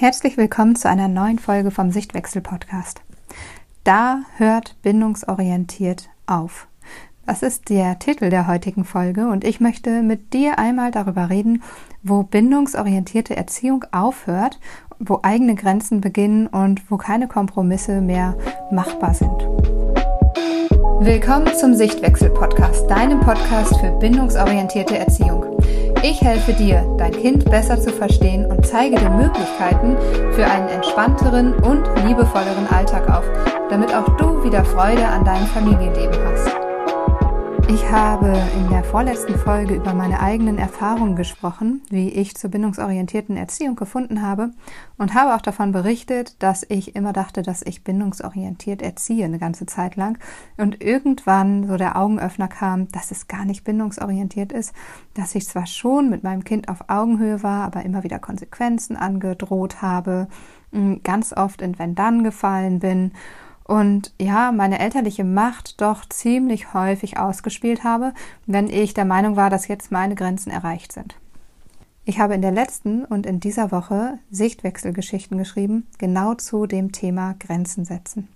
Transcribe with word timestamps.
Herzlich 0.00 0.38
willkommen 0.38 0.76
zu 0.76 0.88
einer 0.88 1.08
neuen 1.08 1.38
Folge 1.38 1.70
vom 1.70 1.90
Sichtwechsel 1.90 2.40
Podcast. 2.40 3.02
Da 3.84 4.22
hört 4.38 4.76
bindungsorientiert 4.80 6.08
auf. 6.24 6.68
Das 7.26 7.42
ist 7.42 7.68
der 7.68 7.98
Titel 7.98 8.30
der 8.30 8.46
heutigen 8.46 8.86
Folge 8.86 9.28
und 9.28 9.44
ich 9.44 9.60
möchte 9.60 10.00
mit 10.00 10.32
dir 10.32 10.58
einmal 10.58 10.90
darüber 10.90 11.28
reden, 11.28 11.62
wo 12.02 12.22
bindungsorientierte 12.22 13.36
Erziehung 13.36 13.84
aufhört, 13.92 14.58
wo 14.98 15.20
eigene 15.22 15.54
Grenzen 15.54 16.00
beginnen 16.00 16.46
und 16.46 16.90
wo 16.90 16.96
keine 16.96 17.28
Kompromisse 17.28 18.00
mehr 18.00 18.38
machbar 18.72 19.12
sind. 19.12 19.46
Willkommen 21.00 21.54
zum 21.58 21.74
Sichtwechsel 21.74 22.30
Podcast, 22.30 22.88
deinem 22.88 23.20
Podcast 23.20 23.78
für 23.78 23.90
bindungsorientierte 23.98 24.96
Erziehung. 24.96 25.44
Ich 26.02 26.22
helfe 26.22 26.54
dir, 26.54 26.82
dein 26.96 27.12
Kind 27.12 27.44
besser 27.50 27.78
zu 27.78 27.90
verstehen 27.90 28.46
und 28.46 28.66
zeige 28.66 28.96
dir 28.96 29.10
Möglichkeiten 29.10 29.98
für 30.32 30.46
einen 30.46 30.68
entspannteren 30.68 31.52
und 31.54 31.84
liebevolleren 32.06 32.66
Alltag 32.68 33.10
auf, 33.10 33.24
damit 33.68 33.94
auch 33.94 34.16
du 34.16 34.42
wieder 34.42 34.64
Freude 34.64 35.06
an 35.06 35.24
deinem 35.24 35.46
Familienleben 35.46 36.16
hast. 36.24 36.69
Ich 37.72 37.88
habe 37.88 38.36
in 38.56 38.68
der 38.68 38.82
vorletzten 38.82 39.38
Folge 39.38 39.76
über 39.76 39.94
meine 39.94 40.18
eigenen 40.18 40.58
Erfahrungen 40.58 41.14
gesprochen, 41.14 41.82
wie 41.88 42.08
ich 42.08 42.34
zur 42.34 42.50
bindungsorientierten 42.50 43.36
Erziehung 43.36 43.76
gefunden 43.76 44.22
habe 44.22 44.50
und 44.98 45.14
habe 45.14 45.36
auch 45.36 45.40
davon 45.40 45.70
berichtet, 45.70 46.42
dass 46.42 46.66
ich 46.68 46.96
immer 46.96 47.12
dachte, 47.12 47.42
dass 47.42 47.62
ich 47.62 47.84
bindungsorientiert 47.84 48.82
erziehe 48.82 49.24
eine 49.24 49.38
ganze 49.38 49.66
Zeit 49.66 49.94
lang. 49.94 50.18
Und 50.56 50.82
irgendwann 50.82 51.68
so 51.68 51.76
der 51.76 51.96
Augenöffner 51.96 52.48
kam, 52.48 52.88
dass 52.88 53.12
es 53.12 53.28
gar 53.28 53.44
nicht 53.44 53.62
bindungsorientiert 53.62 54.50
ist, 54.50 54.74
dass 55.14 55.36
ich 55.36 55.46
zwar 55.46 55.66
schon 55.66 56.10
mit 56.10 56.24
meinem 56.24 56.42
Kind 56.42 56.68
auf 56.68 56.88
Augenhöhe 56.88 57.44
war, 57.44 57.64
aber 57.64 57.84
immer 57.84 58.02
wieder 58.02 58.18
Konsequenzen 58.18 58.96
angedroht 58.96 59.80
habe, 59.80 60.26
ganz 61.04 61.32
oft 61.32 61.62
in 61.62 61.78
Wenn-Dann 61.78 62.24
gefallen 62.24 62.80
bin 62.80 63.12
und 63.70 64.12
ja, 64.20 64.50
meine 64.50 64.80
elterliche 64.80 65.22
Macht 65.22 65.80
doch 65.80 66.04
ziemlich 66.04 66.74
häufig 66.74 67.18
ausgespielt 67.18 67.84
habe, 67.84 68.14
wenn 68.44 68.68
ich 68.68 68.94
der 68.94 69.04
Meinung 69.04 69.36
war, 69.36 69.48
dass 69.48 69.68
jetzt 69.68 69.92
meine 69.92 70.16
Grenzen 70.16 70.50
erreicht 70.50 70.90
sind. 70.90 71.14
Ich 72.04 72.18
habe 72.18 72.34
in 72.34 72.42
der 72.42 72.50
letzten 72.50 73.04
und 73.04 73.26
in 73.26 73.38
dieser 73.38 73.70
Woche 73.70 74.18
Sichtwechselgeschichten 74.32 75.38
geschrieben, 75.38 75.86
genau 75.98 76.34
zu 76.34 76.66
dem 76.66 76.90
Thema 76.90 77.36
Grenzen 77.38 77.84
setzen. 77.84 78.26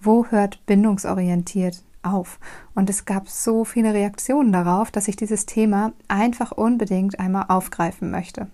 Wo 0.00 0.26
hört 0.26 0.66
bindungsorientiert 0.66 1.84
auf? 2.02 2.40
Und 2.74 2.90
es 2.90 3.04
gab 3.04 3.28
so 3.28 3.64
viele 3.64 3.94
Reaktionen 3.94 4.50
darauf, 4.50 4.90
dass 4.90 5.06
ich 5.06 5.14
dieses 5.14 5.46
Thema 5.46 5.92
einfach 6.08 6.50
unbedingt 6.50 7.20
einmal 7.20 7.44
aufgreifen 7.50 8.10
möchte. 8.10 8.48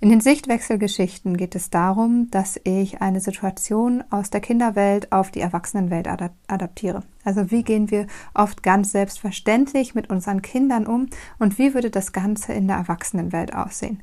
In 0.00 0.10
den 0.10 0.20
Sichtwechselgeschichten 0.20 1.36
geht 1.36 1.56
es 1.56 1.70
darum, 1.70 2.30
dass 2.30 2.60
ich 2.62 3.02
eine 3.02 3.20
Situation 3.20 4.04
aus 4.10 4.30
der 4.30 4.40
Kinderwelt 4.40 5.10
auf 5.10 5.32
die 5.32 5.40
Erwachsenenwelt 5.40 6.06
adaptiere. 6.46 7.02
Also 7.24 7.50
wie 7.50 7.64
gehen 7.64 7.90
wir 7.90 8.06
oft 8.32 8.62
ganz 8.62 8.92
selbstverständlich 8.92 9.96
mit 9.96 10.08
unseren 10.08 10.40
Kindern 10.40 10.86
um 10.86 11.08
und 11.40 11.58
wie 11.58 11.74
würde 11.74 11.90
das 11.90 12.12
Ganze 12.12 12.52
in 12.52 12.68
der 12.68 12.76
Erwachsenenwelt 12.76 13.52
aussehen? 13.56 14.00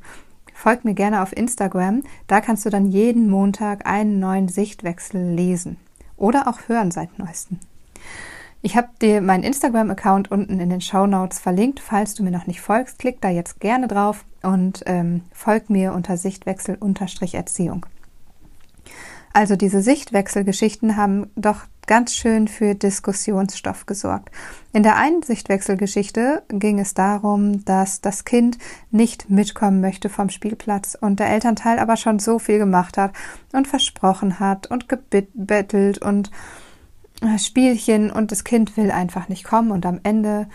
Folg 0.54 0.84
mir 0.84 0.96
gerne 0.96 1.22
auf 1.22 1.36
Instagram, 1.36 2.04
da 2.28 2.42
kannst 2.42 2.66
du 2.66 2.70
dann 2.70 2.88
jeden 2.88 3.30
Montag 3.30 3.88
einen 3.88 4.20
neuen 4.20 4.50
Sichtwechsel 4.50 5.34
lesen 5.34 5.78
oder 6.18 6.50
auch 6.50 6.68
hören 6.68 6.92
seit 6.92 7.18
neuestem. 7.20 7.60
Ich 8.66 8.76
habe 8.76 8.88
dir 9.00 9.22
meinen 9.22 9.44
Instagram-Account 9.44 10.32
unten 10.32 10.60
in 10.60 10.72
den 10.72 10.82
Show 10.82 11.06
Notes 11.06 11.38
verlinkt. 11.38 11.80
Falls 11.80 12.16
du 12.16 12.24
mir 12.24 12.32
noch 12.32 12.48
nicht 12.48 12.62
folgst, 12.62 12.98
klick 12.98 13.22
da 13.22 13.30
jetzt 13.30 13.60
gerne 13.60 13.88
drauf 13.88 14.26
und 14.42 14.82
ähm, 14.88 15.22
folg 15.32 15.70
mir 15.70 15.94
unter 15.94 16.18
Sichtwechsel-Erziehung. 16.18 17.86
Also 19.34 19.56
diese 19.56 19.84
Sichtwechselgeschichten 19.84 20.98
haben 20.98 21.30
doch 21.36 21.66
ganz 21.86 22.16
schön 22.16 22.48
für 22.48 22.74
Diskussionsstoff 22.74 23.86
gesorgt. 23.86 24.32
In 24.74 24.82
der 24.82 24.96
einen 24.96 25.22
Sichtwechselgeschichte 25.22 26.42
ging 26.50 26.80
es 26.80 26.96
darum, 26.96 27.64
dass 27.66 28.02
das 28.02 28.26
Kind 28.26 28.58
nicht 28.90 29.30
mitkommen 29.30 29.80
möchte 29.80 30.10
vom 30.10 30.32
Spielplatz 30.32 30.98
und 31.00 31.20
der 31.20 31.30
Elternteil 31.30 31.78
aber 31.78 31.98
schon 31.98 32.18
so 32.18 32.40
viel 32.40 32.58
gemacht 32.58 32.98
hat 32.98 33.14
und 33.54 33.68
versprochen 33.68 34.40
hat 34.40 34.66
und 34.66 34.90
gebettelt 34.90 36.00
und 36.00 36.32
Spielchen 37.38 38.12
und 38.12 38.32
das 38.32 38.44
Kind 38.44 38.78
will 38.78 38.92
einfach 38.92 39.30
nicht 39.30 39.44
kommen 39.44 39.72
und 39.72 39.86
am 39.86 40.00
Ende 40.04 40.48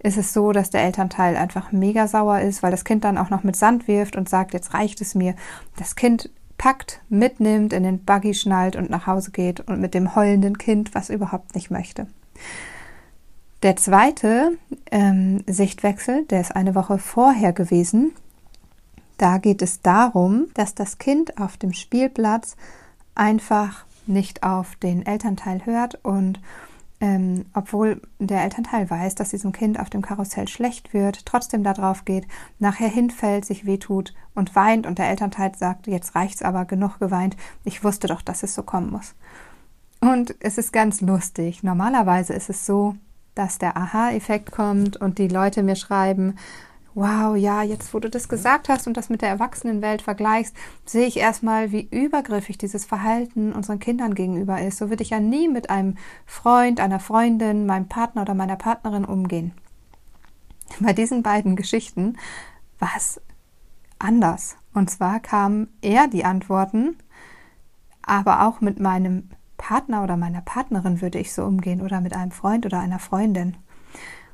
ist 0.00 0.16
es 0.16 0.32
so, 0.32 0.52
dass 0.52 0.70
der 0.70 0.82
Elternteil 0.82 1.36
einfach 1.36 1.72
mega 1.72 2.06
sauer 2.06 2.40
ist, 2.40 2.62
weil 2.62 2.70
das 2.70 2.84
Kind 2.84 3.04
dann 3.04 3.18
auch 3.18 3.30
noch 3.30 3.42
mit 3.42 3.56
Sand 3.56 3.88
wirft 3.88 4.16
und 4.16 4.28
sagt, 4.28 4.54
jetzt 4.54 4.74
reicht 4.74 5.00
es 5.00 5.14
mir. 5.14 5.34
Das 5.76 5.96
Kind 5.96 6.30
packt, 6.56 7.00
mitnimmt, 7.08 7.72
in 7.72 7.82
den 7.82 8.04
Buggy 8.04 8.34
schnallt 8.34 8.76
und 8.76 8.90
nach 8.90 9.06
Hause 9.06 9.30
geht 9.30 9.60
und 9.60 9.80
mit 9.80 9.94
dem 9.94 10.14
heulenden 10.14 10.58
Kind, 10.58 10.94
was 10.94 11.10
überhaupt 11.10 11.54
nicht 11.54 11.70
möchte. 11.70 12.06
Der 13.62 13.76
zweite 13.76 14.56
ähm, 14.90 15.42
Sichtwechsel, 15.46 16.24
der 16.26 16.40
ist 16.40 16.54
eine 16.54 16.76
Woche 16.76 16.98
vorher 16.98 17.52
gewesen. 17.52 18.12
Da 19.16 19.38
geht 19.38 19.62
es 19.62 19.82
darum, 19.82 20.46
dass 20.54 20.76
das 20.76 20.98
Kind 20.98 21.38
auf 21.40 21.56
dem 21.56 21.72
Spielplatz 21.72 22.56
einfach 23.16 23.84
nicht 24.08 24.42
auf 24.42 24.76
den 24.76 25.04
Elternteil 25.04 25.64
hört 25.66 26.04
und 26.04 26.40
ähm, 27.00 27.44
obwohl 27.54 28.02
der 28.18 28.42
Elternteil 28.42 28.90
weiß, 28.90 29.14
dass 29.14 29.30
diesem 29.30 29.52
Kind 29.52 29.78
auf 29.78 29.88
dem 29.88 30.02
Karussell 30.02 30.48
schlecht 30.48 30.92
wird, 30.92 31.26
trotzdem 31.26 31.62
da 31.62 31.72
drauf 31.72 32.04
geht, 32.04 32.26
nachher 32.58 32.88
hinfällt, 32.88 33.44
sich 33.44 33.66
wehtut 33.66 34.14
und 34.34 34.56
weint 34.56 34.86
und 34.86 34.98
der 34.98 35.08
Elternteil 35.08 35.54
sagt, 35.54 35.86
jetzt 35.86 36.16
reicht's 36.16 36.42
aber, 36.42 36.64
genug 36.64 36.98
geweint, 36.98 37.36
ich 37.64 37.84
wusste 37.84 38.08
doch, 38.08 38.20
dass 38.20 38.42
es 38.42 38.54
so 38.54 38.64
kommen 38.64 38.90
muss. 38.90 39.14
Und 40.00 40.34
es 40.40 40.58
ist 40.58 40.72
ganz 40.72 41.00
lustig. 41.00 41.62
Normalerweise 41.62 42.32
ist 42.32 42.50
es 42.50 42.66
so, 42.66 42.96
dass 43.34 43.58
der 43.58 43.76
Aha-Effekt 43.76 44.50
kommt 44.50 44.96
und 44.96 45.18
die 45.18 45.28
Leute 45.28 45.62
mir 45.62 45.76
schreiben, 45.76 46.36
wow, 46.98 47.36
ja, 47.36 47.62
jetzt 47.62 47.94
wo 47.94 48.00
du 48.00 48.10
das 48.10 48.28
gesagt 48.28 48.68
hast 48.68 48.88
und 48.88 48.96
das 48.96 49.08
mit 49.08 49.22
der 49.22 49.28
Erwachsenenwelt 49.28 50.02
vergleichst, 50.02 50.54
sehe 50.84 51.06
ich 51.06 51.16
erstmal, 51.16 51.70
wie 51.70 51.88
übergriffig 51.90 52.58
dieses 52.58 52.84
Verhalten 52.84 53.52
unseren 53.52 53.78
Kindern 53.78 54.14
gegenüber 54.14 54.60
ist. 54.60 54.78
So 54.78 54.90
würde 54.90 55.04
ich 55.04 55.10
ja 55.10 55.20
nie 55.20 55.48
mit 55.48 55.70
einem 55.70 55.96
Freund, 56.26 56.80
einer 56.80 56.98
Freundin, 56.98 57.66
meinem 57.66 57.88
Partner 57.88 58.22
oder 58.22 58.34
meiner 58.34 58.56
Partnerin 58.56 59.04
umgehen. 59.04 59.52
Bei 60.80 60.92
diesen 60.92 61.22
beiden 61.22 61.54
Geschichten 61.54 62.16
war 62.80 62.90
es 62.96 63.20
anders. 64.00 64.56
Und 64.74 64.90
zwar 64.90 65.20
kamen 65.20 65.68
eher 65.80 66.08
die 66.08 66.24
Antworten, 66.24 66.96
aber 68.02 68.46
auch 68.46 68.60
mit 68.60 68.80
meinem 68.80 69.30
Partner 69.56 70.02
oder 70.02 70.16
meiner 70.16 70.40
Partnerin 70.40 71.00
würde 71.00 71.18
ich 71.18 71.32
so 71.32 71.44
umgehen 71.44 71.80
oder 71.80 72.00
mit 72.00 72.14
einem 72.14 72.32
Freund 72.32 72.66
oder 72.66 72.80
einer 72.80 72.98
Freundin. 72.98 73.56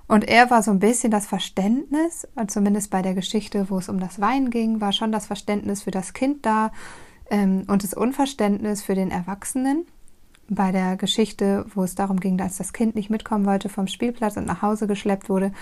Und 0.06 0.28
er 0.28 0.50
war 0.50 0.62
so 0.62 0.70
ein 0.70 0.80
bisschen 0.80 1.10
das 1.10 1.26
Verständnis, 1.26 2.28
zumindest 2.48 2.90
bei 2.90 3.00
der 3.00 3.14
Geschichte, 3.14 3.70
wo 3.70 3.78
es 3.78 3.88
um 3.88 3.98
das 3.98 4.20
Wein 4.20 4.50
ging, 4.50 4.80
war 4.80 4.92
schon 4.92 5.12
das 5.12 5.26
Verständnis 5.26 5.82
für 5.82 5.90
das 5.90 6.12
Kind 6.12 6.44
da 6.44 6.72
ähm, 7.30 7.64
und 7.68 7.82
das 7.82 7.94
Unverständnis 7.94 8.82
für 8.82 8.94
den 8.94 9.10
Erwachsenen. 9.10 9.86
Bei 10.48 10.72
der 10.72 10.96
Geschichte, 10.96 11.64
wo 11.74 11.84
es 11.84 11.94
darum 11.94 12.20
ging, 12.20 12.36
dass 12.36 12.58
das 12.58 12.74
Kind 12.74 12.94
nicht 12.94 13.08
mitkommen 13.08 13.46
wollte 13.46 13.70
vom 13.70 13.86
Spielplatz 13.86 14.36
und 14.36 14.46
nach 14.46 14.60
Hause 14.60 14.86
geschleppt 14.86 15.30
wurde, 15.30 15.52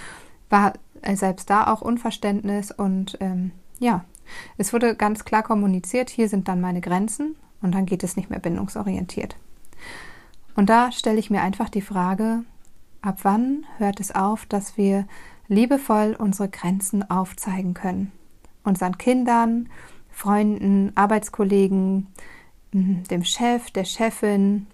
war 0.51 0.73
selbst 1.15 1.49
da 1.49 1.73
auch 1.73 1.81
Unverständnis 1.81 2.73
und 2.73 3.17
ähm, 3.21 3.53
ja, 3.79 4.05
es 4.57 4.73
wurde 4.73 4.95
ganz 4.95 5.25
klar 5.25 5.43
kommuniziert, 5.43 6.11
hier 6.11 6.29
sind 6.29 6.49
dann 6.49 6.61
meine 6.61 6.81
Grenzen 6.81 7.37
und 7.61 7.75
dann 7.75 7.87
geht 7.87 8.03
es 8.05 8.17
nicht 8.17 8.31
mehr 8.31 8.39
bindungsorientiert. 8.39 9.37
Und 10.55 10.69
da 10.69 10.93
stelle 10.93 11.19
ich 11.19 11.31
mir 11.31 11.43
einfach 11.43 11.69
die 11.69 11.81
Frage, 11.81 12.45
Ab 13.03 13.19
wann 13.23 13.67
hört 13.79 13.99
es 13.99 14.15
auf, 14.15 14.47
dass 14.47 14.77
wir 14.77 15.07
liebevoll 15.49 16.15
unsere 16.17 16.49
Grenzen 16.49 17.11
aufzeigen 17.11 17.75
können? 17.75 18.13
Unseren 18.63 18.97
Kindern, 18.97 19.69
Freunden, 20.09 20.93
Arbeitskollegen, 20.95 22.07
dem 22.73 23.25
Chef, 23.25 23.73
der 23.73 23.85
Chefin, 23.85 24.69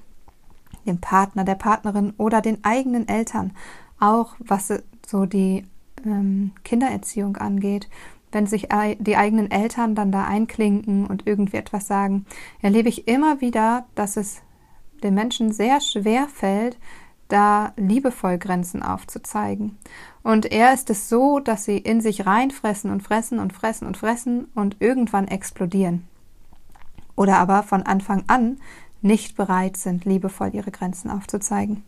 dem 0.86 1.00
Partner, 1.00 1.44
der 1.44 1.54
Partnerin 1.54 2.12
oder 2.18 2.42
den 2.42 2.62
eigenen 2.64 3.08
Eltern, 3.08 3.52
auch 3.98 4.34
was 4.38 4.72
so 5.06 5.24
die 5.24 5.64
ähm, 6.04 6.52
Kindererziehung 6.64 7.38
angeht. 7.38 7.88
Wenn 8.30 8.46
sich 8.46 8.68
die 8.98 9.16
eigenen 9.16 9.50
Eltern 9.50 9.94
dann 9.94 10.12
da 10.12 10.26
einklinken 10.26 11.06
und 11.06 11.26
irgendwie 11.26 11.56
etwas 11.56 11.86
sagen, 11.86 12.26
erlebe 12.60 12.90
ich 12.90 13.08
immer 13.08 13.40
wieder, 13.40 13.86
dass 13.94 14.18
es 14.18 14.42
den 15.02 15.14
Menschen 15.14 15.50
sehr 15.50 15.80
schwer 15.80 16.28
fällt, 16.28 16.76
da 17.28 17.72
liebevoll 17.76 18.38
Grenzen 18.38 18.82
aufzuzeigen. 18.82 19.76
Und 20.22 20.50
er 20.50 20.74
ist 20.74 20.90
es 20.90 21.08
so, 21.08 21.40
dass 21.40 21.64
sie 21.64 21.78
in 21.78 22.00
sich 22.00 22.26
reinfressen 22.26 22.90
und 22.90 23.02
fressen 23.02 23.38
und 23.38 23.52
fressen 23.52 23.86
und 23.86 23.96
fressen 23.96 24.46
und 24.54 24.76
irgendwann 24.80 25.28
explodieren. 25.28 26.06
Oder 27.16 27.38
aber 27.38 27.62
von 27.62 27.82
Anfang 27.82 28.24
an 28.26 28.58
nicht 29.00 29.36
bereit 29.36 29.76
sind, 29.76 30.04
liebevoll 30.04 30.54
ihre 30.54 30.70
Grenzen 30.70 31.10
aufzuzeigen. 31.10 31.84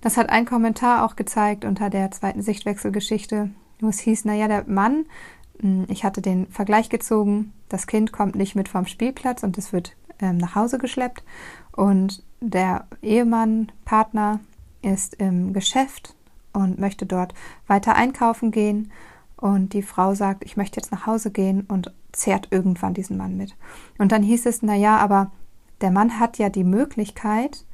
Das 0.00 0.16
hat 0.16 0.30
ein 0.30 0.44
Kommentar 0.44 1.04
auch 1.04 1.16
gezeigt 1.16 1.64
unter 1.64 1.90
der 1.90 2.10
zweiten 2.10 2.42
Sichtwechselgeschichte, 2.42 3.50
wo 3.80 3.88
es 3.88 4.00
hieß, 4.00 4.24
naja, 4.24 4.48
der 4.48 4.64
Mann 4.68 5.06
hm, 5.60 5.86
ich 5.88 6.04
hatte 6.04 6.22
den 6.22 6.46
Vergleich 6.48 6.88
gezogen, 6.88 7.52
das 7.68 7.86
Kind 7.86 8.12
kommt 8.12 8.34
nicht 8.34 8.54
mit 8.56 8.68
vom 8.68 8.86
Spielplatz 8.86 9.42
und 9.42 9.58
es 9.58 9.72
wird 9.72 9.96
ähm, 10.20 10.38
nach 10.38 10.54
Hause 10.54 10.78
geschleppt 10.78 11.22
und 11.72 12.22
der 12.40 12.86
Ehemann, 13.02 13.72
Partner 13.84 14.40
ist 14.82 15.14
im 15.14 15.52
Geschäft 15.52 16.14
und 16.52 16.78
möchte 16.78 17.06
dort 17.06 17.34
weiter 17.66 17.94
einkaufen 17.94 18.50
gehen 18.50 18.92
und 19.36 19.72
die 19.72 19.82
Frau 19.82 20.14
sagt, 20.14 20.44
ich 20.44 20.56
möchte 20.56 20.80
jetzt 20.80 20.92
nach 20.92 21.06
Hause 21.06 21.30
gehen 21.30 21.62
und 21.68 21.92
zehrt 22.12 22.48
irgendwann 22.50 22.94
diesen 22.94 23.16
Mann 23.16 23.36
mit. 23.36 23.54
Und 23.98 24.12
dann 24.12 24.22
hieß 24.22 24.46
es, 24.46 24.62
na 24.62 24.74
ja, 24.74 24.96
aber 24.96 25.30
der 25.82 25.90
Mann 25.90 26.18
hat 26.18 26.38
ja 26.38 26.48
die 26.48 26.64
Möglichkeit, 26.64 27.66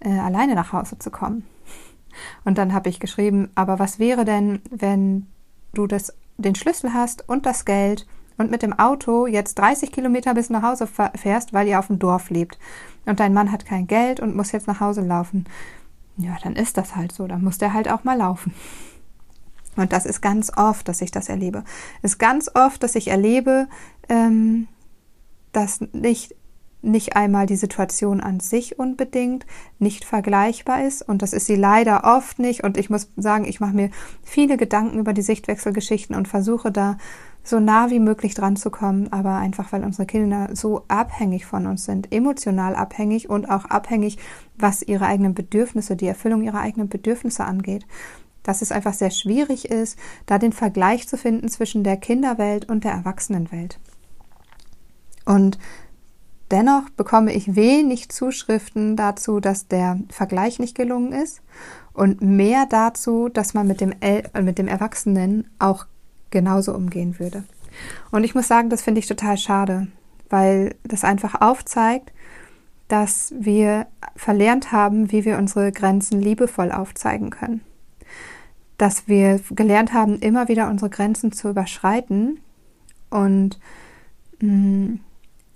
äh, 0.00 0.18
alleine 0.18 0.54
nach 0.54 0.72
Hause 0.72 0.98
zu 0.98 1.10
kommen. 1.10 1.44
Und 2.44 2.58
dann 2.58 2.72
habe 2.72 2.88
ich 2.88 3.00
geschrieben, 3.00 3.50
aber 3.54 3.78
was 3.78 3.98
wäre 3.98 4.24
denn, 4.24 4.60
wenn 4.70 5.26
du 5.74 5.86
das, 5.86 6.14
den 6.38 6.54
Schlüssel 6.54 6.94
hast 6.94 7.28
und 7.28 7.46
das 7.46 7.64
Geld 7.64 8.06
und 8.40 8.50
mit 8.50 8.62
dem 8.62 8.72
Auto 8.78 9.26
jetzt 9.26 9.58
30 9.58 9.92
Kilometer 9.92 10.32
bis 10.32 10.48
nach 10.48 10.62
Hause 10.62 10.88
fährst, 11.14 11.52
weil 11.52 11.68
ihr 11.68 11.78
auf 11.78 11.88
dem 11.88 11.98
Dorf 11.98 12.30
lebt 12.30 12.58
und 13.04 13.20
dein 13.20 13.34
Mann 13.34 13.52
hat 13.52 13.66
kein 13.66 13.86
Geld 13.86 14.18
und 14.18 14.34
muss 14.34 14.52
jetzt 14.52 14.66
nach 14.66 14.80
Hause 14.80 15.02
laufen. 15.02 15.44
Ja, 16.16 16.38
dann 16.42 16.56
ist 16.56 16.78
das 16.78 16.96
halt 16.96 17.12
so, 17.12 17.26
dann 17.26 17.44
muss 17.44 17.58
der 17.58 17.74
halt 17.74 17.90
auch 17.90 18.02
mal 18.02 18.16
laufen. 18.16 18.54
Und 19.76 19.92
das 19.92 20.06
ist 20.06 20.22
ganz 20.22 20.50
oft, 20.56 20.88
dass 20.88 21.02
ich 21.02 21.10
das 21.10 21.28
erlebe. 21.28 21.64
Ist 22.00 22.18
ganz 22.18 22.50
oft, 22.54 22.82
dass 22.82 22.94
ich 22.94 23.08
erlebe, 23.08 23.68
ähm, 24.08 24.68
dass 25.52 25.82
nicht 25.92 26.34
nicht 26.82 27.16
einmal 27.16 27.46
die 27.46 27.56
Situation 27.56 28.20
an 28.20 28.40
sich 28.40 28.78
unbedingt 28.78 29.46
nicht 29.78 30.04
vergleichbar 30.04 30.84
ist 30.84 31.02
und 31.02 31.22
das 31.22 31.32
ist 31.32 31.46
sie 31.46 31.56
leider 31.56 32.04
oft 32.04 32.38
nicht 32.38 32.64
und 32.64 32.76
ich 32.76 32.90
muss 32.90 33.10
sagen, 33.16 33.44
ich 33.44 33.60
mache 33.60 33.74
mir 33.74 33.90
viele 34.22 34.56
Gedanken 34.56 34.98
über 34.98 35.12
die 35.12 35.22
Sichtwechselgeschichten 35.22 36.16
und 36.16 36.28
versuche 36.28 36.72
da 36.72 36.96
so 37.42 37.58
nah 37.58 37.90
wie 37.90 37.98
möglich 37.98 38.34
dran 38.34 38.56
zu 38.56 38.70
kommen, 38.70 39.12
aber 39.12 39.36
einfach 39.36 39.72
weil 39.72 39.84
unsere 39.84 40.06
Kinder 40.06 40.50
so 40.52 40.84
abhängig 40.88 41.46
von 41.46 41.66
uns 41.66 41.84
sind, 41.84 42.12
emotional 42.12 42.74
abhängig 42.74 43.30
und 43.30 43.50
auch 43.50 43.64
abhängig, 43.66 44.18
was 44.58 44.82
ihre 44.82 45.06
eigenen 45.06 45.34
Bedürfnisse, 45.34 45.96
die 45.96 46.06
Erfüllung 46.06 46.42
ihrer 46.42 46.60
eigenen 46.60 46.88
Bedürfnisse 46.88 47.44
angeht. 47.44 47.86
Dass 48.42 48.62
es 48.62 48.72
einfach 48.72 48.94
sehr 48.94 49.10
schwierig 49.10 49.70
ist, 49.70 49.98
da 50.26 50.38
den 50.38 50.52
Vergleich 50.52 51.08
zu 51.08 51.16
finden 51.16 51.48
zwischen 51.48 51.84
der 51.84 51.96
Kinderwelt 51.96 52.68
und 52.68 52.84
der 52.84 52.92
Erwachsenenwelt. 52.92 53.78
Und 55.26 55.58
Dennoch 56.50 56.90
bekomme 56.90 57.32
ich 57.32 57.54
wenig 57.54 58.08
Zuschriften 58.08 58.96
dazu, 58.96 59.38
dass 59.38 59.68
der 59.68 60.00
Vergleich 60.08 60.58
nicht 60.58 60.76
gelungen 60.76 61.12
ist 61.12 61.42
und 61.92 62.22
mehr 62.22 62.66
dazu, 62.68 63.28
dass 63.28 63.54
man 63.54 63.68
mit 63.68 63.80
dem, 63.80 63.94
El 64.00 64.28
äh, 64.34 64.42
mit 64.42 64.58
dem 64.58 64.66
Erwachsenen 64.66 65.48
auch 65.58 65.86
genauso 66.30 66.74
umgehen 66.74 67.18
würde. 67.18 67.44
Und 68.10 68.24
ich 68.24 68.34
muss 68.34 68.48
sagen, 68.48 68.68
das 68.68 68.82
finde 68.82 68.98
ich 68.98 69.06
total 69.06 69.38
schade, 69.38 69.86
weil 70.28 70.74
das 70.82 71.04
einfach 71.04 71.40
aufzeigt, 71.40 72.12
dass 72.88 73.32
wir 73.38 73.86
verlernt 74.16 74.72
haben, 74.72 75.12
wie 75.12 75.24
wir 75.24 75.38
unsere 75.38 75.70
Grenzen 75.70 76.20
liebevoll 76.20 76.72
aufzeigen 76.72 77.30
können. 77.30 77.60
Dass 78.76 79.06
wir 79.06 79.40
gelernt 79.50 79.92
haben, 79.92 80.18
immer 80.18 80.48
wieder 80.48 80.68
unsere 80.68 80.90
Grenzen 80.90 81.30
zu 81.30 81.50
überschreiten 81.50 82.40
und 83.10 83.60
mh, 84.40 84.52
mm, 84.52 85.00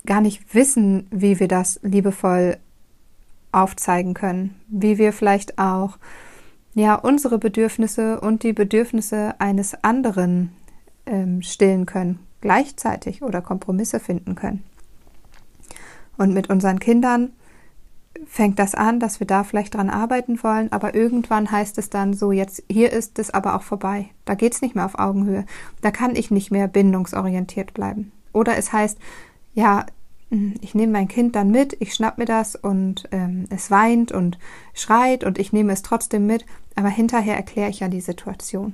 gar 0.05 0.21
nicht 0.21 0.53
wissen, 0.53 1.07
wie 1.11 1.39
wir 1.39 1.47
das 1.47 1.79
liebevoll 1.83 2.57
aufzeigen 3.51 4.13
können, 4.13 4.55
wie 4.67 4.97
wir 4.97 5.13
vielleicht 5.13 5.57
auch 5.57 5.97
ja 6.73 6.95
unsere 6.95 7.39
Bedürfnisse 7.39 8.19
und 8.19 8.43
die 8.43 8.53
Bedürfnisse 8.53 9.35
eines 9.39 9.83
anderen 9.83 10.51
ähm, 11.05 11.41
stillen 11.41 11.85
können, 11.85 12.19
gleichzeitig 12.41 13.23
oder 13.23 13.41
Kompromisse 13.41 13.99
finden 13.99 14.35
können. 14.35 14.63
Und 16.17 16.33
mit 16.33 16.49
unseren 16.49 16.79
Kindern 16.79 17.31
fängt 18.25 18.59
das 18.59 18.75
an, 18.75 18.99
dass 18.99 19.19
wir 19.19 19.27
da 19.27 19.43
vielleicht 19.43 19.75
dran 19.75 19.89
arbeiten 19.89 20.41
wollen, 20.41 20.71
aber 20.71 20.95
irgendwann 20.95 21.51
heißt 21.51 21.77
es 21.77 21.89
dann 21.89 22.13
so, 22.13 22.31
jetzt 22.31 22.63
hier 22.69 22.91
ist 22.91 23.19
es 23.19 23.31
aber 23.31 23.55
auch 23.55 23.61
vorbei. 23.61 24.09
Da 24.25 24.35
geht 24.35 24.53
es 24.53 24.61
nicht 24.61 24.75
mehr 24.75 24.85
auf 24.85 24.97
Augenhöhe. 24.97 25.45
Da 25.81 25.91
kann 25.91 26.15
ich 26.15 26.31
nicht 26.31 26.51
mehr 26.51 26.67
bindungsorientiert 26.67 27.73
bleiben. 27.73 28.11
Oder 28.33 28.57
es 28.57 28.73
heißt, 28.73 28.97
ja, 29.55 29.85
ich 30.61 30.75
nehme 30.75 30.91
mein 30.91 31.07
Kind 31.07 31.35
dann 31.35 31.49
mit, 31.49 31.77
ich 31.79 31.93
schnapp 31.93 32.17
mir 32.17 32.25
das 32.25 32.55
und 32.55 33.07
ähm, 33.11 33.45
es 33.49 33.71
weint 33.71 34.11
und 34.11 34.37
schreit 34.73 35.23
und 35.23 35.39
ich 35.39 35.53
nehme 35.53 35.71
es 35.71 35.81
trotzdem 35.81 36.27
mit, 36.27 36.45
aber 36.75 36.89
hinterher 36.89 37.35
erkläre 37.35 37.69
ich 37.69 37.79
ja 37.79 37.87
die 37.87 38.01
Situation. 38.01 38.73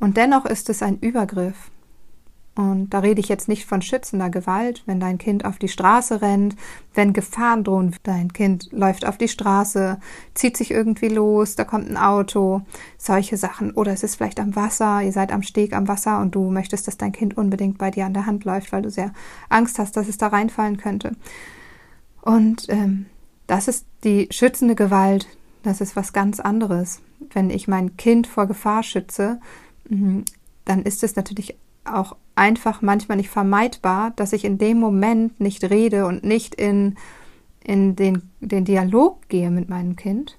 Und 0.00 0.16
dennoch 0.16 0.46
ist 0.46 0.70
es 0.70 0.82
ein 0.82 0.98
Übergriff. 0.98 1.70
Und 2.56 2.90
da 2.90 3.00
rede 3.00 3.20
ich 3.20 3.28
jetzt 3.28 3.48
nicht 3.48 3.66
von 3.66 3.82
schützender 3.82 4.30
Gewalt, 4.30 4.84
wenn 4.86 5.00
dein 5.00 5.18
Kind 5.18 5.44
auf 5.44 5.58
die 5.58 5.68
Straße 5.68 6.22
rennt, 6.22 6.54
wenn 6.94 7.12
Gefahren 7.12 7.64
drohen, 7.64 7.96
dein 8.04 8.32
Kind 8.32 8.70
läuft 8.70 9.06
auf 9.06 9.18
die 9.18 9.26
Straße, 9.26 9.98
zieht 10.34 10.56
sich 10.56 10.70
irgendwie 10.70 11.08
los, 11.08 11.56
da 11.56 11.64
kommt 11.64 11.90
ein 11.90 11.96
Auto, 11.96 12.62
solche 12.96 13.36
Sachen. 13.36 13.72
Oder 13.72 13.92
es 13.92 14.04
ist 14.04 14.16
vielleicht 14.16 14.38
am 14.38 14.54
Wasser, 14.54 15.02
ihr 15.02 15.10
seid 15.10 15.32
am 15.32 15.42
Steg 15.42 15.72
am 15.72 15.88
Wasser 15.88 16.20
und 16.20 16.36
du 16.36 16.48
möchtest, 16.50 16.86
dass 16.86 16.96
dein 16.96 17.10
Kind 17.10 17.36
unbedingt 17.36 17.76
bei 17.76 17.90
dir 17.90 18.06
an 18.06 18.14
der 18.14 18.26
Hand 18.26 18.44
läuft, 18.44 18.70
weil 18.70 18.82
du 18.82 18.90
sehr 18.90 19.12
Angst 19.48 19.80
hast, 19.80 19.96
dass 19.96 20.08
es 20.08 20.18
da 20.18 20.28
reinfallen 20.28 20.76
könnte. 20.76 21.16
Und 22.22 22.66
ähm, 22.68 23.06
das 23.48 23.66
ist 23.66 23.84
die 24.04 24.28
schützende 24.30 24.76
Gewalt, 24.76 25.26
das 25.64 25.80
ist 25.80 25.96
was 25.96 26.12
ganz 26.12 26.38
anderes. 26.38 27.00
Wenn 27.32 27.50
ich 27.50 27.66
mein 27.66 27.96
Kind 27.96 28.28
vor 28.28 28.46
Gefahr 28.46 28.84
schütze, 28.84 29.40
mhm, 29.88 30.24
dann 30.64 30.82
ist 30.82 31.02
es 31.02 31.16
natürlich 31.16 31.56
auch 31.84 32.16
einfach 32.34 32.82
manchmal 32.82 33.16
nicht 33.16 33.30
vermeidbar, 33.30 34.12
dass 34.16 34.32
ich 34.32 34.44
in 34.44 34.58
dem 34.58 34.78
Moment 34.78 35.40
nicht 35.40 35.64
rede 35.64 36.06
und 36.06 36.24
nicht 36.24 36.54
in, 36.54 36.96
in 37.62 37.96
den, 37.96 38.30
den 38.40 38.64
Dialog 38.64 39.28
gehe 39.28 39.50
mit 39.50 39.68
meinem 39.68 39.96
Kind, 39.96 40.36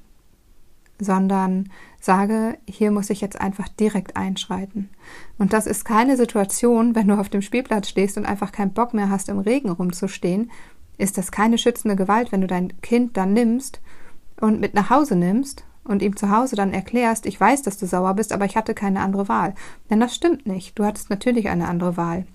sondern 1.00 1.70
sage, 2.00 2.58
hier 2.68 2.92
muss 2.92 3.10
ich 3.10 3.22
jetzt 3.22 3.40
einfach 3.40 3.68
direkt 3.68 4.16
einschreiten. 4.16 4.90
Und 5.38 5.54
das 5.54 5.68
ist 5.68 5.86
keine 5.86 6.18
Situation, 6.18 6.96
wenn 6.96 7.08
du 7.08 7.16
auf 7.16 7.30
dem 7.30 7.42
Spielplatz 7.42 7.90
stehst 7.90 8.18
und 8.18 8.26
einfach 8.26 8.52
keinen 8.52 8.74
Bock 8.74 8.94
mehr 8.94 9.10
hast, 9.10 9.30
im 9.30 9.40
Regen 9.40 9.70
rumzustehen, 9.70 10.52
ist 10.98 11.18
das 11.18 11.32
keine 11.32 11.58
schützende 11.58 11.96
Gewalt, 11.96 12.32
wenn 12.32 12.42
du 12.42 12.48
dein 12.48 12.80
Kind 12.82 13.18
dann 13.18 13.34
nimmst 13.34 13.82
und 14.40 14.62
mit 14.62 14.74
nach 14.74 14.90
Hause 14.90 15.16
nimmst 15.16 15.66
und 15.86 16.02
ihm 16.02 16.18
zu 16.18 16.30
Hause 16.30 16.56
dann 16.56 16.74
erklärst, 16.74 17.26
ich 17.26 17.40
weiß, 17.40 17.62
dass 17.62 17.78
du 17.78 17.86
sauer 17.86 18.14
bist, 18.16 18.34
aber 18.34 18.46
ich 18.46 18.58
hatte 18.58 18.74
keine 18.74 19.02
andere 19.02 19.28
Wahl. 19.30 19.54
Denn 19.90 20.00
das 20.00 20.16
stimmt 20.16 20.46
nicht. 20.46 20.78
Du 20.78 20.84
hattest 20.84 21.10
natürlich 21.10 21.48
eine 21.50 21.68
andere 21.68 21.96
Wahl. 21.96 22.26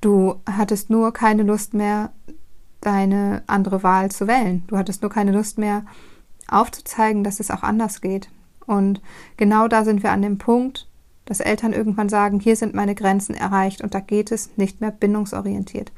Du 0.00 0.36
hattest 0.46 0.90
nur 0.90 1.12
keine 1.12 1.42
Lust 1.42 1.74
mehr, 1.74 2.12
deine 2.80 3.42
andere 3.46 3.82
Wahl 3.82 4.10
zu 4.10 4.26
wählen. 4.26 4.64
Du 4.66 4.76
hattest 4.76 5.02
nur 5.02 5.10
keine 5.10 5.32
Lust 5.32 5.58
mehr, 5.58 5.84
aufzuzeigen, 6.48 7.24
dass 7.24 7.40
es 7.40 7.50
auch 7.50 7.62
anders 7.62 8.00
geht. 8.00 8.28
Und 8.66 9.00
genau 9.36 9.68
da 9.68 9.84
sind 9.84 10.02
wir 10.02 10.12
an 10.12 10.22
dem 10.22 10.38
Punkt, 10.38 10.88
dass 11.24 11.40
Eltern 11.40 11.72
irgendwann 11.72 12.08
sagen, 12.08 12.40
hier 12.40 12.56
sind 12.56 12.74
meine 12.74 12.94
Grenzen 12.94 13.34
erreicht 13.34 13.80
und 13.80 13.94
da 13.94 14.00
geht 14.00 14.32
es 14.32 14.56
nicht 14.56 14.80
mehr 14.80 14.90
bindungsorientiert. 14.90 15.92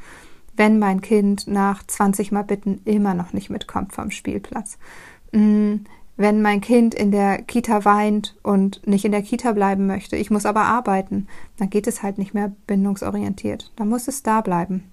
Wenn 0.56 0.78
mein 0.78 1.00
Kind 1.00 1.48
nach 1.48 1.84
20 1.84 2.30
Mal 2.30 2.44
bitten 2.44 2.80
immer 2.84 3.14
noch 3.14 3.32
nicht 3.32 3.50
mitkommt 3.50 3.92
vom 3.92 4.10
Spielplatz. 4.10 4.78
Wenn 6.16 6.42
mein 6.42 6.60
Kind 6.60 6.94
in 6.94 7.10
der 7.10 7.42
Kita 7.42 7.84
weint 7.84 8.36
und 8.42 8.86
nicht 8.86 9.04
in 9.04 9.12
der 9.12 9.22
Kita 9.22 9.52
bleiben 9.52 9.86
möchte, 9.86 10.16
ich 10.16 10.30
muss 10.30 10.46
aber 10.46 10.62
arbeiten, 10.62 11.26
dann 11.58 11.70
geht 11.70 11.88
es 11.88 12.02
halt 12.02 12.18
nicht 12.18 12.34
mehr 12.34 12.52
bindungsorientiert. 12.66 13.72
Dann 13.76 13.88
muss 13.88 14.06
es 14.06 14.22
da 14.22 14.40
bleiben. 14.40 14.84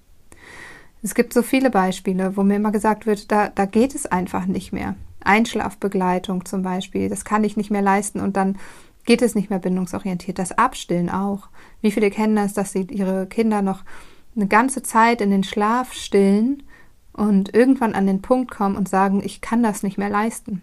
Es 1.04 1.16
gibt 1.16 1.34
so 1.34 1.42
viele 1.44 1.70
Beispiele, 1.70 2.38
wo 2.38 2.44
mir 2.44 2.56
immer 2.56 2.72
gesagt 2.72 3.06
wird, 3.06 3.32
da, 3.32 3.50
da 3.50 3.66
geht 3.66 3.94
es 3.94 4.06
einfach 4.06 4.46
nicht 4.46 4.72
mehr. 4.72 4.96
Einschlafbegleitung 5.24 6.46
zum 6.46 6.64
Beispiel, 6.64 7.10
das 7.10 7.26
kann 7.26 7.44
ich 7.44 7.58
nicht 7.58 7.72
mehr 7.72 7.82
leisten 7.82 8.20
und 8.20 8.36
dann 8.36 8.58
geht 9.06 9.22
es 9.22 9.36
nicht 9.36 9.50
mehr 9.50 9.60
bindungsorientiert. 9.60 10.40
Das 10.40 10.52
Abstillen 10.52 11.10
auch. 11.10 11.50
Wie 11.82 11.92
viele 11.92 12.12
kennen 12.12 12.36
das, 12.36 12.54
dass 12.54 12.72
sie 12.72 12.84
ihre 12.84 13.28
Kinder 13.28 13.62
noch 13.62 13.84
eine 14.36 14.48
ganze 14.48 14.84
Zeit 14.84 15.22
in 15.22 15.32
den 15.32 15.44
Schlaf 15.44 15.94
stillen 15.94 16.64
und 17.14 17.54
irgendwann 17.54 17.94
an 17.94 18.08
den 18.08 18.22
Punkt 18.22 18.52
kommen 18.52 18.76
und 18.76 18.88
sagen, 18.88 19.22
ich 19.24 19.42
kann 19.42 19.64
das 19.64 19.84
nicht 19.84 19.98
mehr 19.98 20.10
leisten. 20.10 20.62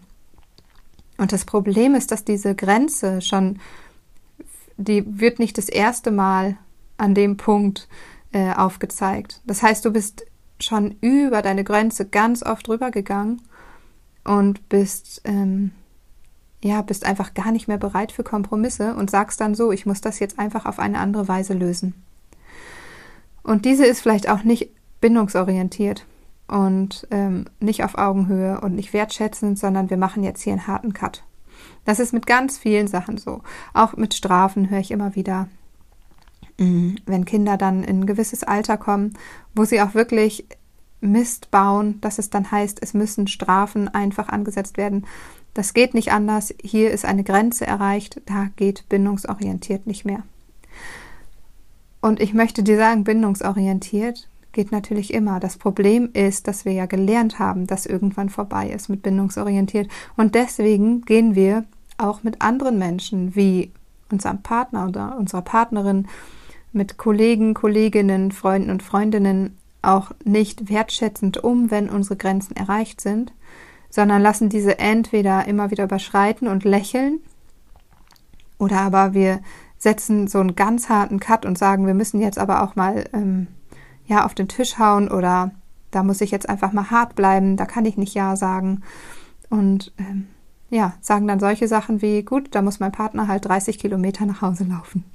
Und 1.19 1.33
das 1.33 1.43
Problem 1.43 1.95
ist, 1.95 2.11
dass 2.11 2.23
diese 2.23 2.55
Grenze 2.55 3.21
schon, 3.21 3.59
die 4.77 5.03
wird 5.05 5.37
nicht 5.37 5.57
das 5.57 5.67
erste 5.67 6.11
Mal 6.11 6.57
an 6.97 7.13
dem 7.13 7.35
Punkt 7.35 7.89
äh, 8.31 8.53
aufgezeigt. 8.53 9.41
Das 9.45 9.61
heißt, 9.61 9.83
du 9.83 9.91
bist 9.91 10.25
schon 10.61 10.95
über 11.01 11.41
deine 11.41 11.65
Grenze 11.65 12.07
ganz 12.07 12.41
oft 12.41 12.69
rübergegangen 12.69 13.41
und 14.23 14.69
bist, 14.69 15.21
ähm, 15.25 15.71
ja, 16.63 16.81
bist 16.81 17.05
einfach 17.05 17.33
gar 17.33 17.51
nicht 17.51 17.67
mehr 17.67 17.77
bereit 17.77 18.13
für 18.13 18.23
Kompromisse 18.23 18.95
und 18.95 19.11
sagst 19.11 19.41
dann 19.41 19.55
so, 19.55 19.73
ich 19.73 19.85
muss 19.85 19.99
das 19.99 20.19
jetzt 20.19 20.39
einfach 20.39 20.65
auf 20.65 20.79
eine 20.79 20.99
andere 20.99 21.27
Weise 21.27 21.53
lösen. 21.53 21.93
Und 23.43 23.65
diese 23.65 23.85
ist 23.85 23.99
vielleicht 23.99 24.29
auch 24.29 24.43
nicht 24.43 24.69
bindungsorientiert 25.01 26.05
und 26.49 27.07
ähm, 27.11 27.45
nicht 27.59 27.83
auf 27.83 27.97
Augenhöhe 27.97 28.59
und 28.61 28.75
nicht 28.75 28.93
wertschätzend, 28.93 29.59
sondern 29.59 29.89
wir 29.89 29.97
machen 29.97 30.23
jetzt 30.23 30.41
hier 30.41 30.53
einen 30.53 30.67
harten 30.67 30.93
Cut. 30.93 31.23
Das 31.85 31.99
ist 31.99 32.13
mit 32.13 32.25
ganz 32.25 32.57
vielen 32.57 32.87
Sachen 32.87 33.17
so. 33.17 33.41
Auch 33.73 33.95
mit 33.95 34.13
Strafen 34.13 34.69
höre 34.69 34.79
ich 34.79 34.91
immer 34.91 35.15
wieder. 35.15 35.47
mm, 36.57 36.95
wenn 37.05 37.25
Kinder 37.25 37.57
dann 37.57 37.83
in 37.83 38.01
ein 38.01 38.05
gewisses 38.05 38.43
Alter 38.43 38.77
kommen, 38.77 39.13
wo 39.55 39.63
sie 39.63 39.81
auch 39.81 39.93
wirklich 39.93 40.45
Mist 41.01 41.51
bauen, 41.51 42.01
dass 42.01 42.19
es 42.19 42.29
dann 42.29 42.51
heißt, 42.51 42.79
es 42.81 42.93
müssen 42.93 43.27
Strafen 43.27 43.87
einfach 43.87 44.27
angesetzt 44.27 44.77
werden. 44.77 45.05
Das 45.53 45.73
geht 45.73 45.93
nicht 45.93 46.11
anders. 46.11 46.53
Hier 46.61 46.91
ist 46.91 47.05
eine 47.05 47.23
Grenze 47.23 47.65
erreicht. 47.65 48.21
Da 48.25 48.47
geht 48.55 48.87
bindungsorientiert 48.89 49.87
nicht 49.87 50.05
mehr. 50.05 50.23
Und 52.01 52.19
ich 52.19 52.33
möchte 52.33 52.63
dir 52.63 52.77
sagen, 52.77 53.03
bindungsorientiert 53.03 54.27
geht 54.51 54.71
natürlich 54.71 55.13
immer. 55.13 55.39
Das 55.39 55.57
Problem 55.57 56.09
ist, 56.13 56.47
dass 56.47 56.65
wir 56.65 56.73
ja 56.73 56.85
gelernt 56.85 57.39
haben, 57.39 57.67
dass 57.67 57.85
irgendwann 57.85 58.29
vorbei 58.29 58.69
ist 58.69 58.89
mit 58.89 59.01
bindungsorientiert. 59.01 59.89
Und 60.17 60.35
deswegen 60.35 61.01
gehen 61.01 61.35
wir 61.35 61.65
auch 61.97 62.23
mit 62.23 62.41
anderen 62.41 62.77
Menschen 62.77 63.35
wie 63.35 63.71
unserem 64.11 64.41
Partner 64.41 64.87
oder 64.87 65.17
unserer 65.17 65.41
Partnerin, 65.41 66.07
mit 66.71 66.97
Kollegen, 66.97 67.53
Kolleginnen, 67.53 68.31
Freunden 68.31 68.69
und 68.69 68.83
Freundinnen 68.83 69.57
auch 69.81 70.11
nicht 70.23 70.69
wertschätzend 70.69 71.43
um, 71.43 71.71
wenn 71.71 71.89
unsere 71.89 72.15
Grenzen 72.15 72.55
erreicht 72.55 73.01
sind, 73.01 73.33
sondern 73.89 74.21
lassen 74.21 74.49
diese 74.49 74.77
entweder 74.77 75.47
immer 75.47 75.71
wieder 75.71 75.85
überschreiten 75.85 76.47
und 76.47 76.63
lächeln 76.63 77.21
oder 78.59 78.81
aber 78.81 79.13
wir 79.13 79.39
setzen 79.77 80.27
so 80.27 80.39
einen 80.39 80.55
ganz 80.55 80.89
harten 80.89 81.19
Cut 81.19 81.45
und 81.45 81.57
sagen, 81.57 81.87
wir 81.87 81.93
müssen 81.93 82.19
jetzt 82.19 82.37
aber 82.37 82.61
auch 82.63 82.75
mal 82.75 83.05
ähm, 83.13 83.47
ja 84.09 84.25
auf 84.25 84.33
den 84.33 84.47
Tisch 84.47 84.77
hauen 84.77 85.09
oder 85.09 85.51
da 85.91 86.03
muss 86.03 86.21
ich 86.21 86.31
jetzt 86.31 86.49
einfach 86.49 86.73
mal 86.73 86.91
hart 86.91 87.15
bleiben, 87.15 87.55
da 87.55 87.65
kann 87.65 87.85
ich 87.85 87.97
nicht 87.97 88.13
ja 88.13 88.35
sagen 88.35 88.81
und 89.49 89.93
ähm, 89.97 90.27
ja 90.69 90.95
sagen 90.99 91.27
dann 91.27 91.39
solche 91.39 91.67
Sachen 91.67 92.01
wie 92.01 92.23
gut, 92.23 92.49
da 92.51 92.61
muss 92.61 92.79
mein 92.79 92.91
Partner 92.91 93.27
halt 93.27 93.45
30 93.45 93.79
Kilometer 93.79 94.25
nach 94.25 94.41
Hause 94.41 94.65
laufen. 94.65 95.05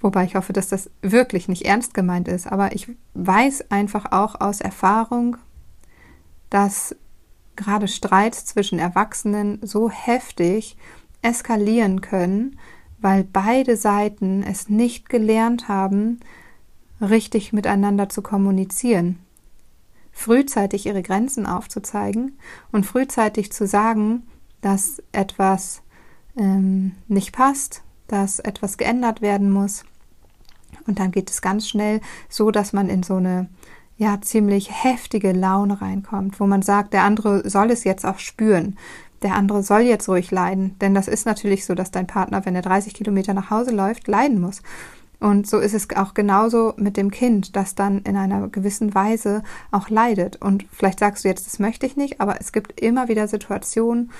Wobei 0.00 0.24
ich 0.24 0.36
hoffe, 0.36 0.52
dass 0.52 0.68
das 0.68 0.90
wirklich 1.02 1.48
nicht 1.48 1.64
ernst 1.64 1.94
gemeint 1.94 2.28
ist, 2.28 2.46
aber 2.46 2.74
ich 2.74 2.88
weiß 3.14 3.70
einfach 3.70 4.12
auch 4.12 4.40
aus 4.40 4.60
Erfahrung, 4.60 5.36
dass 6.50 6.94
gerade 7.56 7.88
Streits 7.88 8.44
zwischen 8.44 8.78
Erwachsenen 8.78 9.58
so 9.62 9.90
heftig 9.90 10.76
eskalieren 11.22 12.02
können, 12.02 12.58
weil 12.98 13.24
beide 13.24 13.76
Seiten 13.76 14.42
es 14.42 14.68
nicht 14.68 15.08
gelernt 15.08 15.68
haben, 15.68 16.20
richtig 17.00 17.52
miteinander 17.52 18.08
zu 18.08 18.22
kommunizieren, 18.22 19.18
frühzeitig 20.12 20.86
ihre 20.86 21.02
Grenzen 21.02 21.46
aufzuzeigen 21.46 22.38
und 22.72 22.86
frühzeitig 22.86 23.52
zu 23.52 23.66
sagen, 23.66 24.22
dass 24.60 25.02
etwas 25.12 25.82
ähm, 26.36 26.92
nicht 27.08 27.32
passt, 27.32 27.82
dass 28.08 28.38
etwas 28.38 28.78
geändert 28.78 29.20
werden 29.20 29.50
muss. 29.50 29.84
Und 30.86 30.98
dann 30.98 31.10
geht 31.10 31.30
es 31.30 31.42
ganz 31.42 31.68
schnell 31.68 32.00
so, 32.28 32.50
dass 32.50 32.72
man 32.72 32.88
in 32.88 33.02
so 33.02 33.16
eine 33.16 33.48
ja 33.96 34.20
ziemlich 34.20 34.70
heftige 34.84 35.32
Laune 35.32 35.80
reinkommt, 35.80 36.38
wo 36.38 36.46
man 36.46 36.62
sagt, 36.62 36.92
der 36.92 37.02
andere 37.02 37.48
soll 37.48 37.70
es 37.70 37.84
jetzt 37.84 38.04
auch 38.04 38.18
spüren. 38.18 38.76
Der 39.22 39.34
andere 39.34 39.62
soll 39.62 39.80
jetzt 39.80 40.08
ruhig 40.08 40.30
leiden, 40.30 40.78
denn 40.80 40.94
das 40.94 41.08
ist 41.08 41.24
natürlich 41.24 41.64
so, 41.64 41.74
dass 41.74 41.90
dein 41.90 42.06
Partner, 42.06 42.44
wenn 42.44 42.54
er 42.54 42.62
30 42.62 42.92
Kilometer 42.92 43.32
nach 43.32 43.50
Hause 43.50 43.70
läuft, 43.70 44.06
leiden 44.08 44.40
muss. 44.40 44.62
Und 45.18 45.46
so 45.46 45.58
ist 45.58 45.74
es 45.74 45.88
auch 45.96 46.14
genauso 46.14 46.74
mit 46.76 46.96
dem 46.96 47.10
Kind, 47.10 47.56
das 47.56 47.74
dann 47.74 48.02
in 48.02 48.16
einer 48.16 48.48
gewissen 48.48 48.94
Weise 48.94 49.42
auch 49.70 49.88
leidet. 49.88 50.36
Und 50.36 50.66
vielleicht 50.70 50.98
sagst 50.98 51.24
du 51.24 51.28
jetzt, 51.28 51.46
das 51.46 51.58
möchte 51.58 51.86
ich 51.86 51.96
nicht, 51.96 52.20
aber 52.20 52.40
es 52.40 52.52
gibt 52.52 52.80
immer 52.80 53.08
wieder 53.08 53.26
Situationen, 53.26 54.10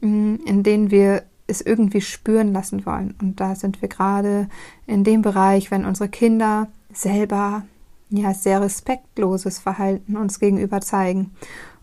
mm, 0.00 0.36
in 0.44 0.62
denen 0.62 0.90
wir 0.90 1.24
es 1.46 1.60
irgendwie 1.60 2.00
spüren 2.00 2.52
lassen 2.52 2.86
wollen. 2.86 3.14
Und 3.20 3.40
da 3.40 3.54
sind 3.54 3.82
wir 3.82 3.88
gerade 3.88 4.48
in 4.86 5.04
dem 5.04 5.22
Bereich, 5.22 5.70
wenn 5.70 5.84
unsere 5.84 6.08
Kinder 6.08 6.68
selber 6.92 7.64
ja 8.10 8.32
sehr 8.32 8.60
respektloses 8.60 9.58
Verhalten 9.58 10.16
uns 10.16 10.38
gegenüber 10.38 10.80
zeigen, 10.80 11.32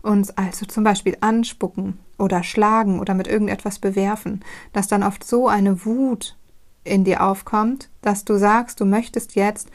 uns 0.02 0.30
also 0.36 0.66
zum 0.66 0.82
Beispiel 0.82 1.16
anspucken 1.20 1.98
oder 2.18 2.42
schlagen 2.42 3.00
oder 3.00 3.14
mit 3.14 3.28
irgendetwas 3.28 3.78
bewerfen, 3.78 4.40
dass 4.72 4.88
dann 4.88 5.02
oft 5.02 5.24
so 5.24 5.48
eine 5.48 5.84
Wut 5.84 6.36
in 6.84 7.04
dir 7.04 7.22
aufkommt, 7.22 7.88
dass 8.00 8.24
du 8.24 8.38
sagst, 8.38 8.80
du 8.80 8.84
möchtest 8.84 9.34
jetzt 9.34 9.68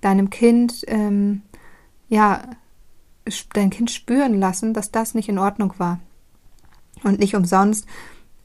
deinem 0.00 0.30
Kind 0.30 0.84
ähm, 0.86 1.42
ja 2.08 2.42
dein 3.52 3.70
Kind 3.70 3.90
spüren 3.90 4.38
lassen, 4.38 4.74
dass 4.74 4.90
das 4.90 5.14
nicht 5.14 5.28
in 5.28 5.38
Ordnung 5.38 5.74
war. 5.78 6.00
Und 7.02 7.18
nicht 7.18 7.34
umsonst 7.34 7.86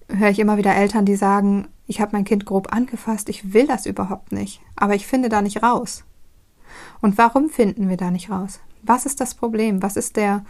höre 0.08 0.30
ich 0.30 0.40
immer 0.40 0.58
wieder 0.58 0.76
Eltern, 0.76 1.06
die 1.06 1.16
sagen, 1.16 1.68
ich 1.86 2.02
habe 2.02 2.12
mein 2.14 2.24
Kind 2.24 2.46
grob 2.46 2.74
angefasst, 2.74 3.30
ich 3.30 3.54
will 3.54 3.68
das 3.68 3.86
überhaupt 3.86 4.32
nicht, 4.32 4.62
aber 4.76 4.96
ich 4.96 5.08
finde 5.08 5.30
da 5.30 5.42
nicht 5.42 5.64
raus. 5.64 6.04
Und 7.02 7.18
warum 7.18 7.50
finden 7.50 7.90
wir 7.90 7.98
da 7.98 8.12
nicht 8.12 8.30
raus? 8.30 8.60
Was 8.84 9.06
ist 9.06 9.20
das 9.20 9.36
Problem? 9.36 9.82
Was 9.82 9.98
ist 9.98 10.16
der, 10.16 10.46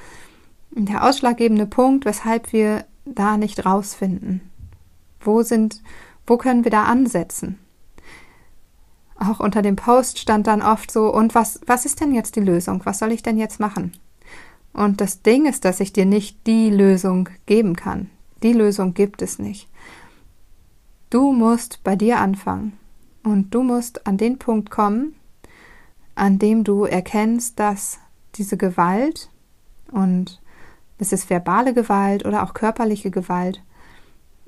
der 0.72 1.04
ausschlaggebende 1.04 1.66
Punkt, 1.66 2.06
weshalb 2.06 2.52
wir 2.54 2.86
da 3.06 3.38
nicht 3.38 3.66
rausfinden? 3.66 4.42
Wo 5.22 5.42
sind, 5.42 5.82
wo 6.30 6.38
können 6.38 6.64
wir 6.64 6.72
da 6.72 6.84
ansetzen? 6.84 7.60
Auch 9.16 9.40
unter 9.40 9.62
dem 9.62 9.76
Post 9.76 10.20
stand 10.20 10.48
dann 10.48 10.62
oft 10.62 10.92
so, 10.92 11.14
und 11.14 11.36
was, 11.36 11.60
was 11.66 11.86
ist 11.86 12.00
denn 12.00 12.14
jetzt 12.14 12.36
die 12.36 12.42
Lösung? 12.42 12.82
Was 12.86 13.00
soll 13.00 13.12
ich 13.12 13.24
denn 13.24 13.38
jetzt 13.38 13.60
machen? 13.60 13.92
Und 14.72 15.02
das 15.02 15.22
Ding 15.24 15.46
ist, 15.46 15.66
dass 15.66 15.80
ich 15.80 15.92
dir 15.92 16.06
nicht 16.06 16.48
die 16.48 16.70
Lösung 16.70 17.28
geben 17.46 17.76
kann. 17.76 18.10
Die 18.44 18.54
Lösung 18.54 18.94
gibt 18.94 19.22
es 19.22 19.40
nicht. 19.40 19.68
Du 21.10 21.34
musst 21.34 21.84
bei 21.84 21.96
dir 21.96 22.20
anfangen. 22.20 22.78
Und 23.24 23.54
du 23.54 23.64
musst 23.64 24.08
an 24.08 24.18
den 24.18 24.38
Punkt 24.38 24.70
kommen, 24.70 25.16
an 26.16 26.40
dem 26.40 26.64
du 26.64 26.86
erkennst, 26.86 27.60
dass 27.60 28.00
diese 28.36 28.56
Gewalt 28.56 29.30
und 29.92 30.42
es 30.98 31.12
ist 31.12 31.30
verbale 31.30 31.74
Gewalt 31.74 32.26
oder 32.26 32.44
auch 32.44 32.54
körperliche 32.54 33.10
Gewalt 33.10 33.62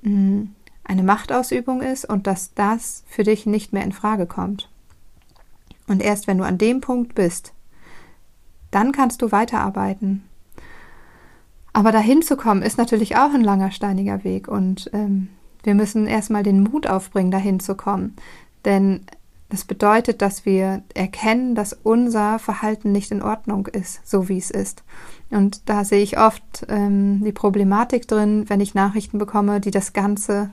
mm, 0.04 0.44
eine 0.92 1.04
Machtausübung 1.04 1.82
ist 1.82 2.04
und 2.04 2.28
dass 2.28 2.54
das 2.54 3.04
für 3.08 3.24
dich 3.24 3.46
nicht 3.46 3.72
mehr 3.72 3.84
in 3.84 3.94
Frage 3.94 4.26
kommt. 4.26 4.70
Und 5.88 6.02
erst 6.02 6.28
wenn 6.28 6.38
du 6.38 6.44
an 6.44 6.58
dem 6.58 6.82
Punkt 6.82 7.16
bist, 7.16 7.54
dann 8.72 8.92
kannst 8.92 9.22
du 9.22 9.32
weiterarbeiten. 9.32 10.24
Aber 11.72 11.94
dahin 11.94 12.22
zu 12.22 12.36
kommen, 12.36 12.62
ist 12.62 12.78
natürlich 12.78 13.16
auch 13.16 13.34
ein 13.34 13.44
langer, 13.44 13.72
steiniger 13.72 14.26
Weg 14.26 14.50
und 14.50 14.90
ähm, 14.92 15.30
wir 15.64 15.76
müssen 15.76 16.08
erstmal 16.08 16.44
den 16.44 16.62
Mut 16.62 16.88
aufbringen, 16.88 17.32
dahin 17.32 17.62
zu 17.62 17.76
kommen. 17.76 18.18
Denn 18.66 19.06
das 19.48 19.64
bedeutet, 19.64 20.22
dass 20.22 20.46
wir 20.46 20.84
erkennen, 20.94 21.56
dass 21.56 21.78
unser 21.84 22.38
Verhalten 22.40 22.92
nicht 22.92 23.12
in 23.12 23.22
Ordnung 23.22 23.68
ist, 23.68 24.06
so 24.06 24.28
wie 24.28 24.38
es 24.38 24.52
ist. 24.52 24.84
Und 25.30 25.70
da 25.70 25.86
sehe 25.86 26.04
ich 26.04 26.18
oft 26.18 26.66
ähm, 26.68 27.24
die 27.24 27.32
Problematik 27.32 28.10
drin, 28.10 28.46
wenn 28.50 28.60
ich 28.60 28.74
Nachrichten 28.74 29.18
bekomme, 29.18 29.62
die 29.62 29.72
das 29.72 29.94
Ganze, 29.94 30.52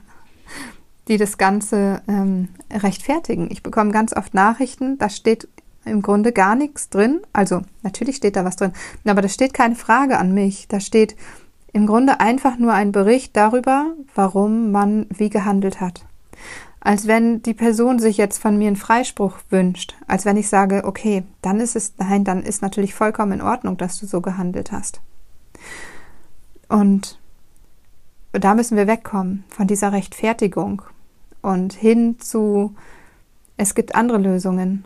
die 1.07 1.17
das 1.17 1.37
Ganze 1.37 2.01
ähm, 2.07 2.49
rechtfertigen. 2.71 3.49
Ich 3.51 3.63
bekomme 3.63 3.91
ganz 3.91 4.15
oft 4.15 4.33
Nachrichten, 4.33 4.97
da 4.97 5.09
steht 5.09 5.47
im 5.85 6.01
Grunde 6.01 6.31
gar 6.31 6.55
nichts 6.55 6.89
drin. 6.89 7.21
Also 7.33 7.61
natürlich 7.81 8.17
steht 8.17 8.35
da 8.35 8.45
was 8.45 8.57
drin, 8.57 8.73
aber 9.05 9.21
da 9.21 9.29
steht 9.29 9.53
keine 9.53 9.75
Frage 9.75 10.17
an 10.17 10.33
mich. 10.33 10.67
Da 10.67 10.79
steht 10.79 11.15
im 11.73 11.87
Grunde 11.87 12.19
einfach 12.19 12.57
nur 12.57 12.73
ein 12.73 12.91
Bericht 12.91 13.35
darüber, 13.35 13.93
warum 14.13 14.71
man 14.71 15.07
wie 15.09 15.29
gehandelt 15.29 15.81
hat 15.81 16.05
als 16.81 17.07
wenn 17.07 17.41
die 17.41 17.53
Person 17.53 17.99
sich 17.99 18.17
jetzt 18.17 18.37
von 18.37 18.57
mir 18.57 18.67
einen 18.67 18.75
Freispruch 18.75 19.37
wünscht, 19.49 19.95
als 20.07 20.25
wenn 20.25 20.37
ich 20.37 20.47
sage, 20.47 20.83
okay, 20.85 21.23
dann 21.41 21.59
ist 21.59 21.75
es, 21.75 21.93
nein, 21.97 22.23
dann 22.23 22.41
ist 22.43 22.61
natürlich 22.61 22.93
vollkommen 22.93 23.33
in 23.33 23.41
Ordnung, 23.41 23.77
dass 23.77 23.99
du 23.99 24.05
so 24.05 24.21
gehandelt 24.21 24.71
hast. 24.71 25.01
Und 26.69 27.18
da 28.31 28.53
müssen 28.53 28.77
wir 28.77 28.87
wegkommen 28.87 29.43
von 29.49 29.67
dieser 29.67 29.91
Rechtfertigung 29.91 30.81
und 31.41 31.73
hin 31.73 32.19
zu, 32.19 32.75
es 33.57 33.75
gibt 33.75 33.95
andere 33.95 34.17
Lösungen. 34.17 34.85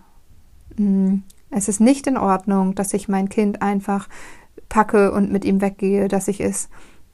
Hm, 0.78 1.24
es 1.50 1.68
ist 1.68 1.80
nicht 1.80 2.08
in 2.08 2.18
Ordnung, 2.18 2.76
dass 2.76 2.94
ich 2.94 3.08
mein 3.08 3.30
Kind 3.30 3.62
einfach 3.62 4.08
packe 4.70 5.12
und 5.12 5.32
mit 5.32 5.46
ihm 5.46 5.62
weggehe, 5.62 6.08
dass 6.08 6.28
ich 6.28 6.42
es 6.42 6.70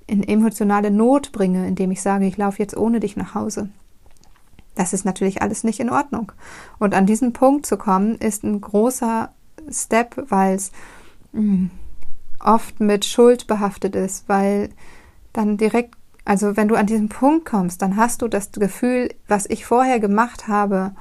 in 0.07 0.24
emotionale 0.24 0.91
Not 0.91 1.31
bringe, 1.31 1.67
indem 1.67 1.91
ich 1.91 2.01
sage, 2.01 2.25
ich 2.25 2.38
laufe 2.38 2.59
jetzt 2.59 2.75
ohne 2.75 3.00
dich 3.00 3.15
nach 3.15 3.36
Hause. 3.36 3.69
Das 4.75 4.93
ist 4.93 5.03
natürlich 5.03 5.41
alles 5.41 5.63
nicht 5.63 5.79
in 5.79 5.89
Ordnung. 5.89 6.31
Und 6.79 6.93
an 6.93 7.05
diesen 7.05 7.33
Punkt 7.33 7.65
zu 7.65 7.77
kommen, 7.77 8.15
ist 8.15 8.43
ein 8.43 8.62
großer 8.62 9.29
Step, 9.69 10.25
weil 10.29 10.55
es 10.55 10.71
hm, 11.33 11.69
oft 12.39 12.79
mit 12.79 13.05
Schuld 13.05 13.45
behaftet 13.48 13.95
ist, 13.95 14.29
weil 14.29 14.69
dann 15.33 15.57
direkt, 15.57 15.95
also 16.29 16.55
wenn 16.55 16.67
du 16.67 16.75
an 16.75 16.86
diesen 16.86 17.09
Punkt 17.09 17.45
kommst, 17.45 17.81
dann 17.81 17.95
hast 17.95 18.21
du 18.21 18.27
das 18.27 18.51
Gefühl, 18.51 19.09
was 19.27 19.48
ich 19.48 19.65
vorher 19.65 20.00
gemacht 20.00 20.48
habe, 20.48 20.91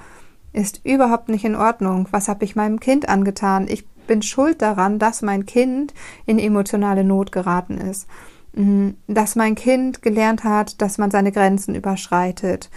ist 0.55 0.81
überhaupt 0.87 1.29
nicht 1.29 1.45
in 1.45 1.55
Ordnung. 1.55 2.09
Was 2.13 2.29
habe 2.29 2.47
ich 2.47 2.57
meinem 2.57 2.81
Kind 2.81 3.11
angetan? 3.11 3.69
Ich 3.69 3.87
bin 4.07 4.23
schuld 4.23 4.63
daran, 4.63 4.99
dass 4.99 5.21
mein 5.21 5.45
Kind 5.45 5.93
in 6.25 6.39
emotionale 6.39 7.05
Not 7.05 7.31
geraten 7.31 7.77
ist. 7.77 8.09
Hm, 8.55 8.97
dass 9.07 9.37
mein 9.37 9.55
Kind 9.55 10.01
gelernt 10.01 10.45
hat, 10.45 10.81
dass 10.81 10.97
man 10.97 11.11
seine 11.11 11.31
Grenzen 11.31 11.75
überschreitet 11.75 12.71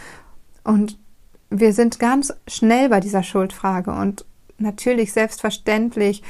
und 0.66 1.00
wir 1.50 1.72
sind 1.72 2.00
ganz 2.00 2.34
schnell 2.48 2.90
bei 2.90 3.00
dieser 3.00 3.24
Schuldfrage 3.24 3.92
und 3.92 4.26
natürlich 4.58 5.14
selbstverständlich 5.14 6.22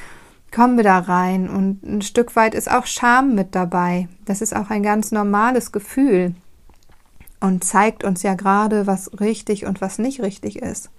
kommen 0.52 0.78
wir 0.78 0.84
da 0.84 1.00
rein 1.00 1.50
und 1.50 1.84
ein 1.84 2.02
Stück 2.02 2.36
weit 2.36 2.56
ist 2.56 2.70
auch 2.70 2.86
Scham 2.86 3.36
mit 3.36 3.56
dabei. 3.56 4.08
Das 4.26 4.42
ist 4.42 4.56
auch 4.56 4.70
ein 4.70 4.84
ganz 4.84 5.12
normales 5.12 5.72
Gefühl 5.72 6.36
und 7.40 7.64
zeigt 7.64 8.04
uns 8.04 8.24
ja 8.24 8.36
gerade, 8.36 8.88
was 8.88 9.20
richtig 9.20 9.66
und 9.66 9.82
was 9.82 9.98
nicht 9.98 10.22
richtig 10.22 10.58
ist. 10.58 10.90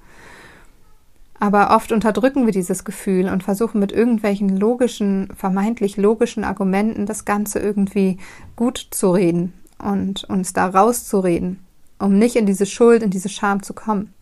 Aber 1.39 1.75
oft 1.75 1.91
unterdrücken 1.91 2.47
wir 2.47 2.53
dieses 2.53 2.85
Gefühl 2.85 3.29
und 3.29 3.43
versuchen 3.43 3.81
mit 3.81 3.91
irgendwelchen 3.91 4.57
logischen, 4.57 5.29
vermeintlich 5.37 5.97
logischen 5.97 6.45
Argumenten 6.45 7.05
das 7.05 7.25
Ganze 7.25 7.59
irgendwie 7.59 8.19
gut 8.55 8.87
zu 8.91 9.11
reden 9.11 9.53
und 9.79 10.25
uns 10.25 10.53
da 10.53 10.67
rauszureden, 10.67 11.59
um 11.99 12.17
nicht 12.17 12.37
in 12.37 12.47
diese 12.47 12.67
Schuld, 12.67 13.03
in 13.03 13.11
diese 13.11 13.29
Scham 13.29 13.63
zu 13.63 13.75
kommen. 13.75 14.15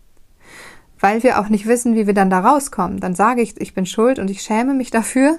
Weil 1.00 1.23
wir 1.23 1.40
auch 1.40 1.49
nicht 1.49 1.66
wissen, 1.66 1.95
wie 1.95 2.07
wir 2.07 2.14
dann 2.14 2.30
da 2.30 2.40
rauskommen. 2.40 3.00
Dann 3.00 3.14
sage 3.14 3.40
ich, 3.40 3.61
ich 3.61 3.75
bin 3.75 3.87
schuld 3.87 4.19
und 4.19 4.30
ich 4.30 4.42
schäme 4.42 4.75
mich 4.75 4.90
dafür, 4.90 5.38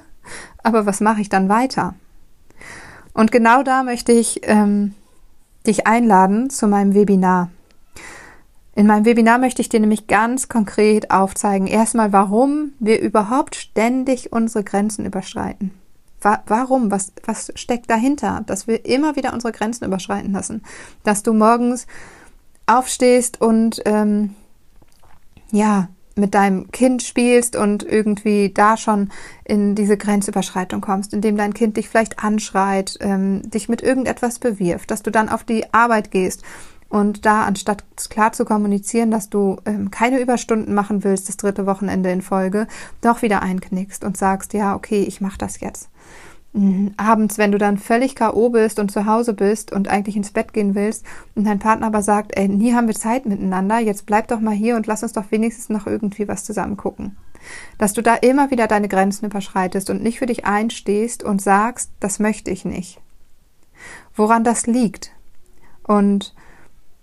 aber 0.63 0.85
was 0.85 1.01
mache 1.01 1.21
ich 1.21 1.29
dann 1.29 1.49
weiter? 1.49 1.93
Und 3.13 3.31
genau 3.31 3.63
da 3.63 3.83
möchte 3.83 4.11
ich 4.11 4.41
ähm, 4.43 4.95
dich 5.67 5.87
einladen 5.87 6.49
zu 6.49 6.67
meinem 6.67 6.93
Webinar. 6.93 7.49
In 8.73 8.87
meinem 8.87 9.05
Webinar 9.05 9.37
möchte 9.37 9.61
ich 9.61 9.69
dir 9.69 9.81
nämlich 9.81 10.07
ganz 10.07 10.47
konkret 10.47 11.11
aufzeigen, 11.11 11.67
erstmal, 11.67 12.13
warum 12.13 12.71
wir 12.79 13.01
überhaupt 13.01 13.55
ständig 13.55 14.31
unsere 14.31 14.63
Grenzen 14.63 15.05
überschreiten. 15.05 15.71
Warum? 16.21 16.91
Was, 16.91 17.11
was 17.25 17.51
steckt 17.55 17.89
dahinter, 17.89 18.43
dass 18.45 18.67
wir 18.67 18.85
immer 18.85 19.15
wieder 19.15 19.33
unsere 19.33 19.51
Grenzen 19.51 19.85
überschreiten 19.85 20.31
lassen? 20.31 20.63
Dass 21.03 21.23
du 21.23 21.33
morgens 21.33 21.87
aufstehst 22.67 23.41
und 23.41 23.81
ähm, 23.85 24.35
ja, 25.51 25.89
mit 26.15 26.35
deinem 26.35 26.71
Kind 26.71 27.03
spielst 27.03 27.55
und 27.55 27.83
irgendwie 27.83 28.51
da 28.53 28.77
schon 28.77 29.09
in 29.45 29.75
diese 29.75 29.97
Grenzüberschreitung 29.97 30.81
kommst, 30.81 31.13
indem 31.13 31.37
dein 31.37 31.53
Kind 31.53 31.77
dich 31.77 31.87
vielleicht 31.87 32.23
anschreit, 32.23 32.97
ähm, 32.99 33.49
dich 33.49 33.69
mit 33.69 33.81
irgendetwas 33.81 34.39
bewirft, 34.39 34.91
dass 34.91 35.03
du 35.03 35.11
dann 35.11 35.29
auf 35.29 35.43
die 35.43 35.73
Arbeit 35.73 36.11
gehst 36.11 36.43
und 36.89 37.25
da 37.25 37.43
anstatt 37.45 37.85
klar 38.09 38.33
zu 38.33 38.43
kommunizieren, 38.43 39.11
dass 39.11 39.29
du 39.29 39.57
ähm, 39.65 39.91
keine 39.91 40.19
Überstunden 40.19 40.73
machen 40.73 41.03
willst, 41.03 41.29
das 41.29 41.37
dritte 41.37 41.65
Wochenende 41.65 42.11
in 42.11 42.21
Folge, 42.21 42.67
doch 42.99 43.21
wieder 43.21 43.41
einknickst 43.41 44.03
und 44.03 44.17
sagst, 44.17 44.53
ja, 44.53 44.75
okay, 44.75 45.03
ich 45.03 45.21
mache 45.21 45.37
das 45.37 45.61
jetzt. 45.61 45.89
Mhm. 46.53 46.93
abends, 46.97 47.37
wenn 47.37 47.53
du 47.53 47.57
dann 47.57 47.77
völlig 47.77 48.15
K.O. 48.15 48.49
bist 48.49 48.77
und 48.77 48.91
zu 48.91 49.05
Hause 49.05 49.33
bist 49.33 49.71
und 49.71 49.87
eigentlich 49.87 50.17
ins 50.17 50.31
Bett 50.31 50.51
gehen 50.51 50.75
willst 50.75 51.05
und 51.33 51.45
dein 51.45 51.59
Partner 51.59 51.87
aber 51.87 52.01
sagt, 52.01 52.35
ey, 52.35 52.49
nie 52.49 52.73
haben 52.73 52.87
wir 52.87 52.95
Zeit 52.95 53.25
miteinander, 53.25 53.79
jetzt 53.79 54.05
bleib 54.05 54.27
doch 54.27 54.41
mal 54.41 54.53
hier 54.53 54.75
und 54.75 54.85
lass 54.85 55.01
uns 55.01 55.13
doch 55.13 55.31
wenigstens 55.31 55.69
noch 55.69 55.87
irgendwie 55.87 56.27
was 56.27 56.43
zusammen 56.43 56.75
gucken. 56.75 57.15
Dass 57.77 57.93
du 57.93 58.01
da 58.01 58.15
immer 58.15 58.51
wieder 58.51 58.67
deine 58.67 58.89
Grenzen 58.89 59.27
überschreitest 59.27 59.89
und 59.89 60.03
nicht 60.03 60.19
für 60.19 60.25
dich 60.25 60.45
einstehst 60.45 61.23
und 61.23 61.41
sagst, 61.41 61.91
das 62.01 62.19
möchte 62.19 62.51
ich 62.51 62.65
nicht. 62.65 62.99
Woran 64.13 64.43
das 64.43 64.67
liegt 64.67 65.11
und 65.83 66.35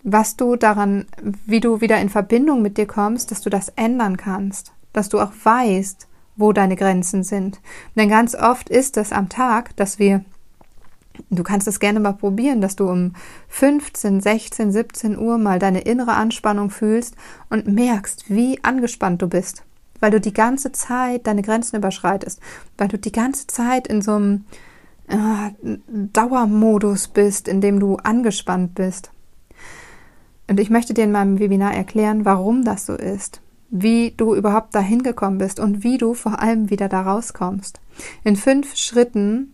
was 0.03 0.37
du 0.37 0.57
daran, 0.57 1.07
wie 1.47 1.61
du 1.61 1.81
wieder 1.81 1.99
in 2.01 2.09
Verbindung 2.09 2.63
mit 2.63 2.77
dir 2.77 2.87
kommst, 2.87 3.31
dass 3.31 3.41
du 3.41 3.51
das 3.51 3.71
ändern 3.71 4.17
kannst, 4.17 4.73
dass 4.93 5.09
du 5.09 5.21
auch 5.21 5.33
weißt, 5.43 6.08
wo 6.39 6.53
deine 6.53 6.77
Grenzen 6.77 7.25
sind. 7.25 7.61
Denn 7.97 8.09
ganz 8.09 8.35
oft 8.35 8.71
ist 8.71 8.97
es 8.97 9.13
am 9.13 9.29
Tag, 9.29 9.77
dass 9.77 9.99
wir 9.99 10.25
Du 11.31 11.43
kannst 11.43 11.67
es 11.67 11.81
gerne 11.81 11.99
mal 11.99 12.13
probieren, 12.13 12.61
dass 12.61 12.77
du 12.77 12.89
um 12.89 13.13
15, 13.49 14.21
16, 14.21 14.71
17 14.71 15.19
Uhr 15.19 15.37
mal 15.37 15.59
deine 15.59 15.81
innere 15.81 16.15
Anspannung 16.15 16.71
fühlst 16.71 17.17
und 17.51 17.67
merkst, 17.67 18.31
wie 18.31 18.63
angespannt 18.63 19.21
du 19.21 19.27
bist, 19.27 19.65
weil 19.99 20.13
du 20.13 20.21
die 20.21 20.33
ganze 20.33 20.71
Zeit 20.71 21.27
deine 21.27 21.43
Grenzen 21.43 21.75
überschreitest, 21.75 22.41
weil 22.77 22.87
du 22.87 22.99
die 22.99 23.11
ganze 23.11 23.49
Zeit 23.49 23.89
in 23.89 24.01
so 24.01 24.13
einem 24.13 24.45
äh, 25.09 25.77
Dauermodus 25.89 27.09
bist, 27.09 27.49
in 27.49 27.61
dem 27.61 27.81
du 27.81 27.97
angespannt 27.97 28.77
bist. 28.77 29.11
Und 30.49 30.61
ich 30.61 30.71
möchte 30.71 30.95
dir 30.95 31.03
in 31.03 31.13
meinem 31.13 31.41
Webinar 31.41 31.75
erklären, 31.75 32.25
warum 32.25 32.65
das 32.65 32.87
so 32.87 32.95
ist 32.95 33.43
wie 33.71 34.13
du 34.17 34.35
überhaupt 34.35 34.75
dahin 34.75 35.03
gekommen 35.03 35.39
bist 35.39 35.61
und 35.61 35.85
wie 35.85 35.99
du 35.99 36.15
vor 36.15 36.41
allem 36.41 36.71
wieder 36.71 36.89
da 36.89 37.03
rauskommst. 37.03 37.81
In 38.25 38.37
fünf 38.37 38.77
Schritten 38.77 39.53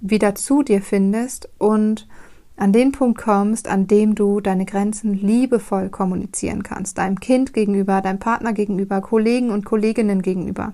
wieder 0.00 0.34
zu 0.34 0.62
dir 0.62 0.80
findest 0.80 1.48
und 1.58 2.08
an 2.56 2.72
den 2.72 2.92
Punkt 2.92 3.20
kommst, 3.20 3.68
an 3.68 3.86
dem 3.86 4.14
du 4.14 4.40
deine 4.40 4.64
Grenzen 4.64 5.12
liebevoll 5.12 5.90
kommunizieren 5.90 6.62
kannst, 6.62 6.96
deinem 6.96 7.20
Kind 7.20 7.52
gegenüber, 7.52 8.00
deinem 8.00 8.18
Partner 8.18 8.54
gegenüber, 8.54 9.02
Kollegen 9.02 9.50
und 9.50 9.66
Kolleginnen 9.66 10.22
gegenüber. 10.22 10.72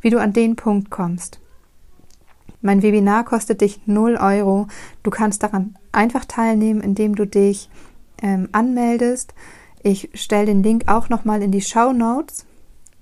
Wie 0.00 0.10
du 0.10 0.18
an 0.18 0.32
den 0.32 0.56
Punkt 0.56 0.90
kommst. 0.90 1.40
Mein 2.60 2.82
Webinar 2.82 3.24
kostet 3.24 3.60
dich 3.60 3.80
0 3.86 4.16
Euro. 4.16 4.66
Du 5.02 5.10
kannst 5.10 5.42
daran 5.42 5.76
einfach 5.92 6.24
teilnehmen, 6.24 6.80
indem 6.80 7.14
du 7.14 7.26
dich 7.26 7.70
ähm, 8.20 8.48
anmeldest 8.52 9.34
ich 9.84 10.08
stelle 10.14 10.46
den 10.46 10.62
Link 10.62 10.84
auch 10.88 11.08
nochmal 11.10 11.42
in 11.42 11.52
die 11.52 11.60
Show 11.60 11.92
Notes 11.92 12.46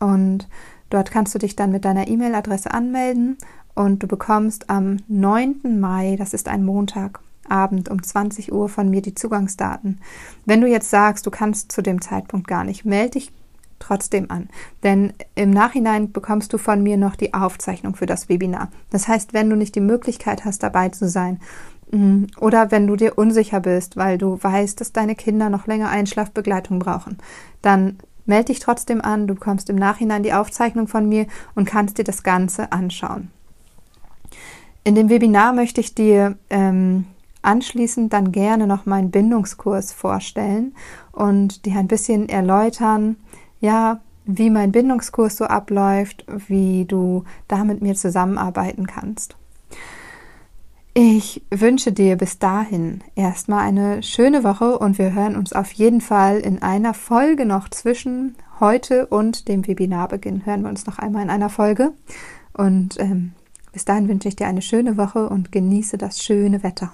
und 0.01 0.49
dort 0.90 1.11
kannst 1.11 1.35
du 1.35 1.38
dich 1.38 1.57
dann 1.57 1.71
mit 1.71 1.85
deiner 1.85 2.09
E-Mail-Adresse 2.09 2.75
anmelden 2.75 3.38
und 3.75 4.03
du 4.03 4.09
bekommst 4.09 4.68
am 4.68 4.99
9. 5.07 5.81
Mai, 5.81 6.16
das 6.18 6.35
ist 6.35 6.49
ein 6.49 6.64
Montagabend 6.64 7.88
um 7.88 8.03
20 8.03 8.53
Uhr 8.53 8.68
von 8.68 8.90
mir 8.90 9.01
die 9.01 9.14
Zugangsdaten. 9.14 10.01
Wenn 10.45 10.61
du 10.61 10.66
jetzt 10.66 10.90
sagst, 10.90 11.25
du 11.25 11.31
kannst 11.31 11.71
zu 11.71 11.83
dem 11.83 12.03
Zeitpunkt 12.03 12.49
gar 12.49 12.64
nicht, 12.64 12.85
melde 12.85 13.12
dich 13.12 13.33
trotzdem 13.79 14.31
an. 14.31 14.49
Denn 14.83 15.12
im 15.35 15.51
Nachhinein 15.51 16.12
bekommst 16.12 16.53
du 16.53 16.59
von 16.59 16.83
mir 16.83 16.97
noch 16.97 17.16
die 17.16 17.33
Aufzeichnung 17.33 17.95
für 17.95 18.07
das 18.07 18.29
Webinar. 18.29 18.71
Das 18.90 19.09
heißt, 19.09 19.35
wenn 19.35 19.51
du 19.51 19.57
nicht 19.57 19.75
die 19.75 19.81
Möglichkeit 19.81 20.45
hast, 20.45 20.62
dabei 20.62 20.88
zu 20.88 21.09
sein. 21.09 21.40
Oder 22.40 22.70
wenn 22.70 22.87
du 22.87 22.96
dir 22.96 23.18
unsicher 23.18 23.61
bist, 23.61 23.96
weil 23.98 24.16
du 24.16 24.38
weißt, 24.42 24.81
dass 24.81 24.92
deine 24.92 25.14
Kinder 25.14 25.50
noch 25.50 25.66
länger 25.66 25.90
Einschlafbegleitung 25.90 26.78
brauchen, 26.78 27.18
dann 27.61 27.98
melde 28.24 28.46
dich 28.46 28.61
trotzdem 28.61 29.02
an. 29.02 29.26
Du 29.26 29.35
bekommst 29.35 29.68
im 29.68 29.76
Nachhinein 29.76 30.22
die 30.22 30.33
Aufzeichnung 30.33 30.88
von 30.88 31.09
mir 31.09 31.26
und 31.55 31.66
kannst 31.66 31.98
dir 31.98 32.05
das 32.05 32.22
Ganze 32.22 32.72
anschauen. 32.72 33.31
In 34.85 34.94
dem 34.94 35.11
Webinar 35.11 35.52
möchte 35.52 35.81
ich 35.81 35.94
dir 35.94 36.37
ähm, 36.48 37.05
anschließend 37.42 38.12
dann 38.12 38.33
gerne 38.33 38.66
noch 38.66 38.87
meinen 38.87 39.11
Bindungskurs 39.11 39.92
vorstellen 39.92 40.74
und 41.12 41.66
dir 41.66 41.76
ein 41.76 41.88
bisschen 41.88 42.28
erläutern, 42.28 43.16
ja, 43.61 44.00
wie 44.24 44.50
mein 44.50 44.72
Bindungskurs 44.72 45.37
so 45.37 45.44
abläuft, 45.44 46.24
wie 46.48 46.85
du 46.87 47.24
da 47.48 47.64
mit 47.64 47.83
mir 47.83 47.94
zusammenarbeiten 47.94 48.87
kannst. 48.87 49.37
Ich 50.94 51.42
wünsche 51.50 51.90
dir 51.90 52.16
bis 52.16 52.38
dahin 52.38 53.02
erstmal 53.14 53.66
eine 53.66 54.02
schöne 54.02 54.44
Woche 54.44 54.78
und 54.78 54.98
wir 54.98 55.14
hören 55.14 55.37
uns 55.37 55.55
auf 55.55 55.72
jeden 55.72 56.02
Fall 56.02 56.40
in 56.40 56.61
einer 56.61 56.92
Folge 56.92 57.46
noch 57.46 57.70
zwischen 57.70 58.37
heute 58.61 59.07
und 59.07 59.48
dem 59.48 59.66
Webinarbeginn. 59.66 60.44
Hören 60.44 60.62
wir 60.62 60.68
uns 60.68 60.85
noch 60.85 60.98
einmal 60.98 61.22
in 61.22 61.31
einer 61.31 61.48
Folge. 61.48 61.94
Und 62.52 63.00
ähm, 63.00 63.33
bis 63.72 63.87
dahin 63.87 64.07
wünsche 64.07 64.28
ich 64.28 64.37
dir 64.37 64.46
eine 64.46 64.61
schöne 64.61 64.98
Woche 64.98 65.31
und 65.31 65.50
genieße 65.50 65.96
das 65.96 66.22
schöne 66.22 66.62
Wetter. 66.62 66.92